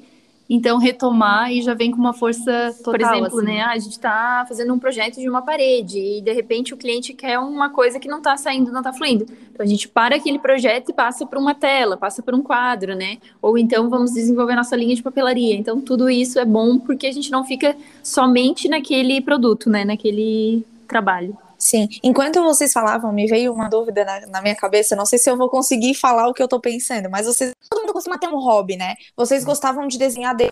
então 0.55 0.77
retomar 0.77 1.51
e 1.51 1.63
já 1.63 1.73
vem 1.73 1.91
com 1.91 1.97
uma 1.97 2.13
força 2.13 2.75
total. 2.85 2.93
Por 2.93 3.01
exemplo, 3.01 3.39
assim. 3.39 3.47
né? 3.47 3.63
A 3.63 3.79
gente 3.79 3.93
está 3.93 4.45
fazendo 4.47 4.75
um 4.75 4.79
projeto 4.79 5.19
de 5.19 5.27
uma 5.27 5.41
parede 5.41 5.99
e 5.99 6.21
de 6.21 6.31
repente 6.31 6.75
o 6.75 6.77
cliente 6.77 7.15
quer 7.15 7.39
uma 7.39 7.71
coisa 7.71 7.99
que 7.99 8.07
não 8.07 8.19
está 8.19 8.37
saindo, 8.37 8.71
não 8.71 8.81
está 8.81 8.93
fluindo. 8.93 9.25
Então 9.51 9.65
a 9.65 9.67
gente 9.67 9.89
para 9.89 10.17
aquele 10.17 10.39
projeto 10.39 10.91
e 10.91 10.93
passa 10.93 11.25
para 11.25 11.39
uma 11.39 11.55
tela, 11.55 11.97
passa 11.97 12.23
por 12.23 12.35
um 12.35 12.43
quadro, 12.43 12.95
né? 12.95 13.17
Ou 13.41 13.57
então 13.57 13.89
vamos 13.89 14.13
desenvolver 14.13 14.55
nossa 14.55 14.77
linha 14.77 14.95
de 14.95 15.03
papelaria. 15.03 15.55
Então 15.55 15.81
tudo 15.81 16.11
isso 16.11 16.39
é 16.39 16.45
bom 16.45 16.79
porque 16.79 17.07
a 17.07 17.13
gente 17.13 17.31
não 17.31 17.45
fica 17.45 17.75
somente 18.03 18.69
naquele 18.69 19.23
produto, 19.23 19.71
né? 19.71 19.87
Naquele 19.87 20.67
trabalho. 20.87 21.35
Sim. 21.63 21.89
Enquanto 22.03 22.43
vocês 22.43 22.73
falavam, 22.73 23.13
me 23.13 23.25
veio 23.29 23.53
uma 23.53 23.69
dúvida 23.69 24.05
na, 24.05 24.27
na, 24.27 24.43
minha 24.43 24.57
cabeça. 24.57 24.97
Não 24.97 25.07
sei 25.07 25.17
se 25.17 25.31
eu 25.31 25.37
vou 25.37 25.49
conseguir 25.49 25.95
falar 25.95 26.27
o 26.27 26.35
que 26.35 26.43
eu 26.43 26.49
tô 26.49 26.59
pensando, 26.59 27.09
mas 27.09 27.25
vocês. 27.25 27.53
Todo 27.71 27.83
mundo 27.83 27.93
costuma 27.93 28.19
ter 28.19 28.27
um 28.27 28.41
hobby, 28.41 28.77
né? 28.77 28.97
Vocês 29.17 29.45
gostavam 29.45 29.87
de 29.87 29.97
desenhar 29.97 30.35
de 30.35 30.51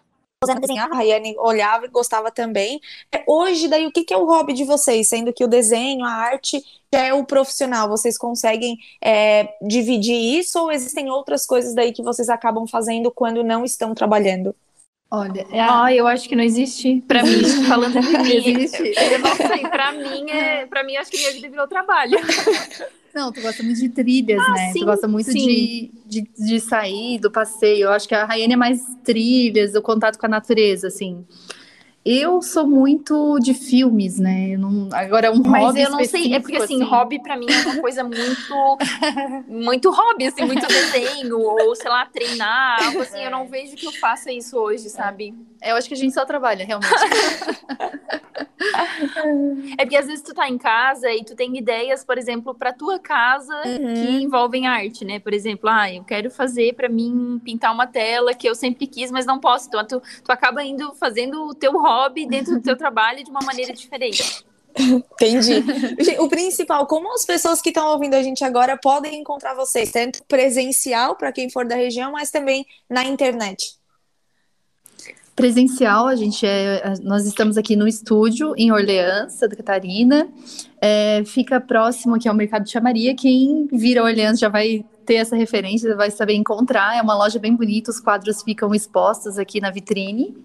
desenhava, 0.61 0.95
a 0.95 0.99
Rayane 0.99 1.35
olhava 1.37 1.85
e 1.85 1.89
gostava 1.89 2.31
também. 2.31 2.81
É, 3.13 3.25
hoje, 3.27 3.67
daí, 3.67 3.87
o 3.87 3.93
que, 3.93 4.05
que 4.05 4.15
é 4.15 4.17
o 4.17 4.25
hobby 4.25 4.53
de 4.53 4.65
vocês? 4.65 5.09
Sendo 5.09 5.33
que 5.33 5.45
o 5.45 5.49
desenho, 5.49 6.05
a 6.05 6.13
arte 6.13 6.65
já 6.95 7.05
é 7.05 7.13
o 7.13 7.27
profissional, 7.27 7.89
vocês 7.89 8.17
conseguem 8.17 8.79
é, 9.03 9.53
dividir 9.61 10.17
isso 10.17 10.61
ou 10.61 10.73
existem 10.73 11.11
outras 11.11 11.45
coisas 11.45 11.75
daí 11.75 11.93
que 11.93 12.03
vocês 12.03 12.29
acabam 12.29 12.67
fazendo 12.67 13.11
quando 13.11 13.43
não 13.43 13.65
estão 13.65 13.95
trabalhando? 13.95 14.55
Olha, 15.11 15.45
é 15.51 15.61
a... 15.61 15.85
ah, 15.85 15.95
eu 15.95 16.07
acho 16.07 16.29
que 16.29 16.37
não 16.37 16.45
existe. 16.45 17.03
Para 17.09 17.23
mim, 17.23 17.43
falando 17.67 18.01
de 18.01 18.09
mim, 18.19 18.33
existe. 18.33 18.95
Eu 18.97 19.19
não 19.19 19.35
sei. 19.35 19.61
Para 19.69 19.93
mim, 19.93 20.31
é, 20.31 20.67
para 20.67 20.85
mim, 20.85 20.97
acho 20.97 21.11
que 21.11 21.19
minha 21.19 21.33
vida 21.33 21.49
virou 21.49 21.67
trabalho. 21.67 22.19
Não, 23.13 23.33
tu 23.33 23.41
gosta 23.41 23.61
muito 23.65 23.81
de 23.81 23.89
trilhas, 23.89 24.41
ah, 24.41 24.53
né? 24.53 24.73
Sim, 24.73 24.81
tu 24.81 24.87
gosta 24.87 25.09
muito 25.09 25.33
de, 25.33 25.91
de, 26.07 26.31
de, 26.39 26.61
sair 26.61 27.19
do 27.19 27.29
passeio. 27.29 27.87
Eu 27.87 27.91
acho 27.91 28.07
que 28.07 28.15
a 28.15 28.25
Rayane 28.25 28.53
é 28.55 28.57
mais 28.57 28.81
trilhas, 29.03 29.75
o 29.75 29.83
contato 29.83 30.17
com 30.17 30.27
a 30.27 30.29
natureza, 30.29 30.87
assim. 30.87 31.25
Eu 32.05 32.41
sou 32.41 32.67
muito 32.67 33.39
de 33.41 33.53
filmes, 33.53 34.19
né? 34.19 34.57
Não, 34.57 34.89
agora 34.91 35.31
um 35.31 35.43
Mas 35.43 35.65
hobby 35.65 35.83
eu 35.83 35.91
não 35.91 36.05
sei, 36.05 36.33
é 36.33 36.41
porque 36.41 36.57
assim, 36.57 36.77
assim, 36.77 36.83
hobby 36.83 37.23
para 37.23 37.37
mim 37.37 37.47
é 37.49 37.67
uma 37.67 37.81
coisa 37.83 38.03
muito 38.03 38.79
muito 39.47 39.91
hobby, 39.91 40.27
assim, 40.27 40.45
muito 40.47 40.65
desenho 40.69 41.39
ou 41.39 41.77
sei 41.77 41.91
lá, 41.91 42.07
treinar, 42.07 42.83
algo 42.85 43.01
assim, 43.03 43.19
é. 43.19 43.27
eu 43.27 43.31
não 43.31 43.47
vejo 43.47 43.77
que 43.77 43.87
eu 43.87 43.93
faça 43.93 44.33
isso 44.33 44.57
hoje, 44.57 44.89
sabe? 44.89 45.29
É, 45.29 45.50
eu 45.63 45.77
acho 45.77 45.89
que 45.89 45.95
a 45.95 45.97
gente 45.97 46.15
só 46.15 46.25
trabalha, 46.25 46.65
realmente. 46.65 46.91
é 49.79 49.85
porque 49.85 49.97
às 49.97 50.07
vezes 50.07 50.23
tu 50.23 50.35
tá 50.35 50.49
em 50.49 50.59
casa 50.59 51.11
e 51.11 51.25
tu 51.25 51.35
tem 51.35 51.57
ideias, 51.57 52.05
por 52.05 52.19
exemplo, 52.19 52.55
para 52.55 52.73
tua 52.73 52.99
casa 52.99 53.55
uhum. 53.67 53.95
que 53.95 54.23
envolvem 54.23 54.67
arte, 54.67 55.05
né? 55.05 55.19
Por 55.19 55.33
exemplo, 55.33 55.69
ah, 55.69 55.93
eu 55.93 56.05
quero 56.05 56.31
fazer 56.31 56.75
para 56.75 56.89
mim 56.89 57.41
pintar 57.45 57.73
uma 57.73 57.87
tela 57.87 58.35
que 58.35 58.49
eu 58.49 58.55
sempre 58.55 58.87
quis, 58.87 59.11
mas 59.11 59.27
não 59.27 59.39
posso. 59.39 59.69
Então 59.69 59.87
tu, 59.87 60.03
tu 60.25 60.33
acaba 60.33 60.63
indo 60.63 60.95
fazendo 60.95 61.47
o 61.47 61.55
teu 61.55 61.73
hobby 61.73 62.27
dentro 62.27 62.55
do 62.55 62.63
teu 62.63 62.77
trabalho 62.79 63.25
de 63.25 63.31
uma 63.31 63.41
maneira 63.41 63.73
diferente. 63.73 64.45
Entendi. 64.77 65.65
O 66.21 66.29
principal, 66.29 66.87
como 66.87 67.13
as 67.15 67.25
pessoas 67.25 67.63
que 67.63 67.71
estão 67.71 67.89
ouvindo 67.89 68.15
a 68.15 68.23
gente 68.23 68.45
agora 68.45 68.77
podem 68.77 69.21
encontrar 69.21 69.55
vocês, 69.55 69.91
tanto 69.91 70.23
presencial 70.25 71.17
para 71.17 71.33
quem 71.33 71.49
for 71.49 71.67
da 71.67 71.75
região, 71.75 72.13
mas 72.13 72.31
também 72.31 72.67
na 72.89 73.05
internet? 73.05 73.80
Presencial, 75.41 76.07
a 76.07 76.15
gente 76.15 76.45
é, 76.45 76.93
nós 77.03 77.25
estamos 77.25 77.57
aqui 77.57 77.75
no 77.75 77.89
estúdio 77.89 78.53
em 78.59 78.71
Orleans, 78.71 79.33
Santa 79.33 79.57
Catarina. 79.57 80.29
É, 80.79 81.23
fica 81.25 81.59
próximo 81.59 82.17
aqui 82.17 82.29
ao 82.29 82.35
Mercado 82.35 82.65
de 82.65 82.71
Chamaria. 82.71 83.15
Quem 83.15 83.67
vira 83.73 84.05
Orleans 84.05 84.39
já 84.39 84.51
vai 84.51 84.85
ter 85.07 85.15
essa 85.15 85.35
referência, 85.35 85.97
vai 85.97 86.11
saber 86.11 86.35
encontrar. 86.35 86.95
É 86.95 87.01
uma 87.01 87.17
loja 87.17 87.39
bem 87.39 87.57
bonita, 87.57 87.91
os 87.91 87.99
quadros 87.99 88.43
ficam 88.43 88.75
expostos 88.75 89.39
aqui 89.39 89.63
na 89.63 89.71
vitrine. 89.71 90.37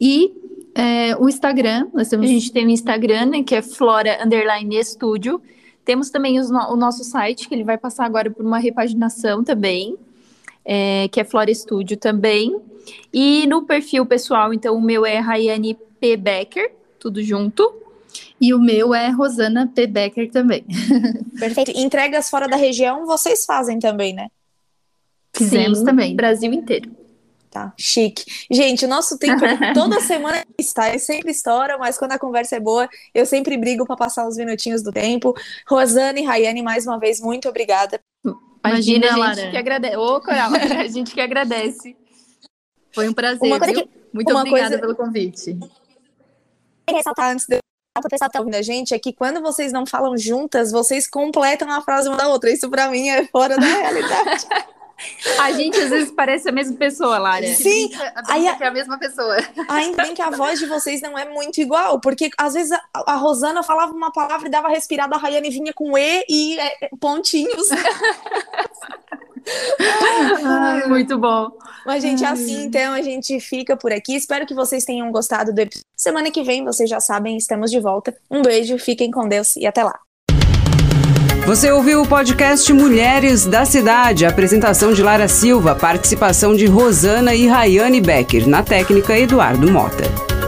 E 0.00 0.32
é, 0.76 1.16
o 1.16 1.28
Instagram, 1.28 1.88
nós 1.92 2.08
temos... 2.08 2.26
A 2.26 2.32
gente 2.32 2.52
tem 2.52 2.64
o 2.64 2.70
Instagram, 2.70 3.26
né, 3.26 3.42
que 3.42 3.56
é 3.56 3.62
Flora 3.62 4.16
Studio. 4.84 5.42
Temos 5.84 6.08
também 6.08 6.38
os, 6.38 6.50
o 6.50 6.76
nosso 6.76 7.02
site, 7.02 7.48
que 7.48 7.54
ele 7.56 7.64
vai 7.64 7.76
passar 7.76 8.04
agora 8.04 8.30
por 8.30 8.46
uma 8.46 8.60
repaginação 8.60 9.42
também, 9.42 9.96
é, 10.64 11.08
que 11.08 11.18
é 11.18 11.24
Flora 11.24 11.52
Studio 11.52 11.96
também. 11.96 12.69
E 13.12 13.46
no 13.46 13.64
perfil 13.64 14.06
pessoal, 14.06 14.52
então, 14.52 14.76
o 14.76 14.80
meu 14.80 15.04
é 15.04 15.18
Rayane 15.18 15.76
P. 16.00 16.16
Becker, 16.16 16.72
tudo 16.98 17.22
junto. 17.22 17.74
E 18.40 18.52
o 18.54 18.58
meu 18.58 18.94
é 18.94 19.08
Rosana 19.10 19.70
P. 19.72 19.86
Becker 19.86 20.30
também. 20.30 20.64
Perfeito. 21.38 21.72
Entregas 21.74 22.28
fora 22.30 22.48
da 22.48 22.56
região 22.56 23.06
vocês 23.06 23.44
fazem 23.44 23.78
também, 23.78 24.12
né? 24.14 24.28
Fizemos 25.36 25.78
Sim, 25.78 25.84
também. 25.84 26.16
Brasil 26.16 26.52
inteiro. 26.52 26.90
Tá, 27.50 27.72
chique. 27.76 28.24
Gente, 28.50 28.84
o 28.84 28.88
nosso 28.88 29.18
tempo 29.18 29.40
toda 29.74 30.00
semana 30.00 30.44
está, 30.56 30.88
ele 30.88 31.00
sempre 31.00 31.32
estoura, 31.32 31.76
mas 31.78 31.98
quando 31.98 32.12
a 32.12 32.18
conversa 32.18 32.56
é 32.56 32.60
boa, 32.60 32.88
eu 33.12 33.26
sempre 33.26 33.56
brigo 33.56 33.84
para 33.84 33.96
passar 33.96 34.26
uns 34.26 34.36
minutinhos 34.36 34.82
do 34.82 34.92
tempo. 34.92 35.34
Rosana 35.68 36.18
e 36.20 36.24
Rayane, 36.24 36.62
mais 36.62 36.86
uma 36.86 36.98
vez, 36.98 37.20
muito 37.20 37.48
obrigada. 37.48 37.98
Imagina, 38.24 39.06
Imagina, 39.06 39.06
a 39.06 39.10
gente 39.10 39.18
Lara. 39.18 39.50
que 39.50 39.56
agradece. 39.56 39.96
Ô, 39.96 40.20
Coral, 40.20 40.50
a 40.78 40.86
gente 40.86 41.12
que 41.12 41.20
agradece. 41.20 41.96
Foi 42.94 43.08
um 43.08 43.12
prazer, 43.12 43.40
Uma 43.42 43.58
coisa 43.58 43.74
viu? 43.74 43.82
que- 43.86 43.90
Muito 44.12 44.36
obrigada 44.36 44.68
coisa- 44.68 44.78
pelo 44.80 44.94
convite. 44.96 45.58
ressaltar 46.88 47.30
antes 47.30 47.46
de 47.46 47.58
para 47.94 48.06
o 48.06 48.10
pessoal 48.10 48.30
que 48.30 48.34
tá 48.34 48.38
ouvindo 48.40 48.54
a 48.54 48.62
gente 48.62 48.94
é 48.94 48.98
que 48.98 49.12
quando 49.12 49.40
vocês 49.42 49.72
não 49.72 49.84
falam 49.84 50.16
juntas, 50.16 50.70
vocês 50.72 51.08
completam 51.08 51.70
a 51.70 51.82
frase 51.82 52.08
uma 52.08 52.16
da 52.16 52.28
outra. 52.28 52.50
Isso 52.50 52.70
pra 52.70 52.88
mim 52.88 53.08
é 53.08 53.26
fora 53.26 53.56
da 53.56 53.66
realidade. 53.66 54.46
A 55.38 55.50
gente 55.52 55.78
às 55.80 55.88
vezes 55.88 56.10
parece 56.14 56.46
a 56.46 56.52
mesma 56.52 56.76
pessoa, 56.76 57.16
Lara. 57.16 57.46
Sim, 57.54 57.90
A 58.14 58.34
aí 58.34 58.42
Bia 58.42 58.52
a- 58.52 58.56
que 58.56 58.64
é 58.64 58.66
a 58.66 58.70
mesma 58.70 58.98
pessoa. 58.98 59.34
ainda 59.66 60.02
bem 60.02 60.14
que 60.14 60.20
a 60.20 60.28
voz 60.28 60.58
de 60.58 60.66
vocês 60.66 61.00
não 61.00 61.18
é 61.18 61.26
muito 61.26 61.58
igual, 61.58 61.98
porque 62.02 62.28
às 62.36 62.52
vezes 62.52 62.70
a, 62.72 62.82
a 63.06 63.14
Rosana 63.16 63.62
falava 63.62 63.92
uma 63.94 64.12
palavra 64.12 64.46
e 64.46 64.50
dava 64.50 64.68
respirada, 64.68 65.16
a 65.16 65.18
Rayane 65.18 65.48
vinha 65.48 65.72
com 65.72 65.96
E 65.96 66.22
e 66.28 66.58
é, 66.60 66.90
pontinhos. 67.00 67.68
Ai, 70.44 70.86
muito 70.88 71.18
bom. 71.18 71.50
Mas, 71.86 72.02
gente, 72.02 72.24
assim, 72.24 72.64
então 72.64 72.92
a 72.92 73.02
gente 73.02 73.40
fica 73.40 73.76
por 73.76 73.92
aqui. 73.92 74.14
Espero 74.14 74.46
que 74.46 74.54
vocês 74.54 74.84
tenham 74.84 75.10
gostado 75.10 75.52
do 75.52 75.58
episódio. 75.58 75.86
Semana 75.96 76.30
que 76.30 76.42
vem, 76.42 76.64
vocês 76.64 76.88
já 76.88 77.00
sabem, 77.00 77.36
estamos 77.36 77.70
de 77.70 77.80
volta. 77.80 78.14
Um 78.30 78.42
beijo, 78.42 78.78
fiquem 78.78 79.10
com 79.10 79.28
Deus 79.28 79.56
e 79.56 79.66
até 79.66 79.82
lá. 79.82 79.98
Você 81.46 81.72
ouviu 81.72 82.02
o 82.02 82.06
podcast 82.06 82.72
Mulheres 82.72 83.44
da 83.44 83.64
Cidade, 83.64 84.24
apresentação 84.24 84.92
de 84.92 85.02
Lara 85.02 85.26
Silva, 85.26 85.74
participação 85.74 86.54
de 86.54 86.66
Rosana 86.66 87.34
e 87.34 87.46
Rayane 87.46 88.00
Becker, 88.00 88.46
na 88.46 88.62
técnica 88.62 89.18
Eduardo 89.18 89.68
Mota. 89.70 90.39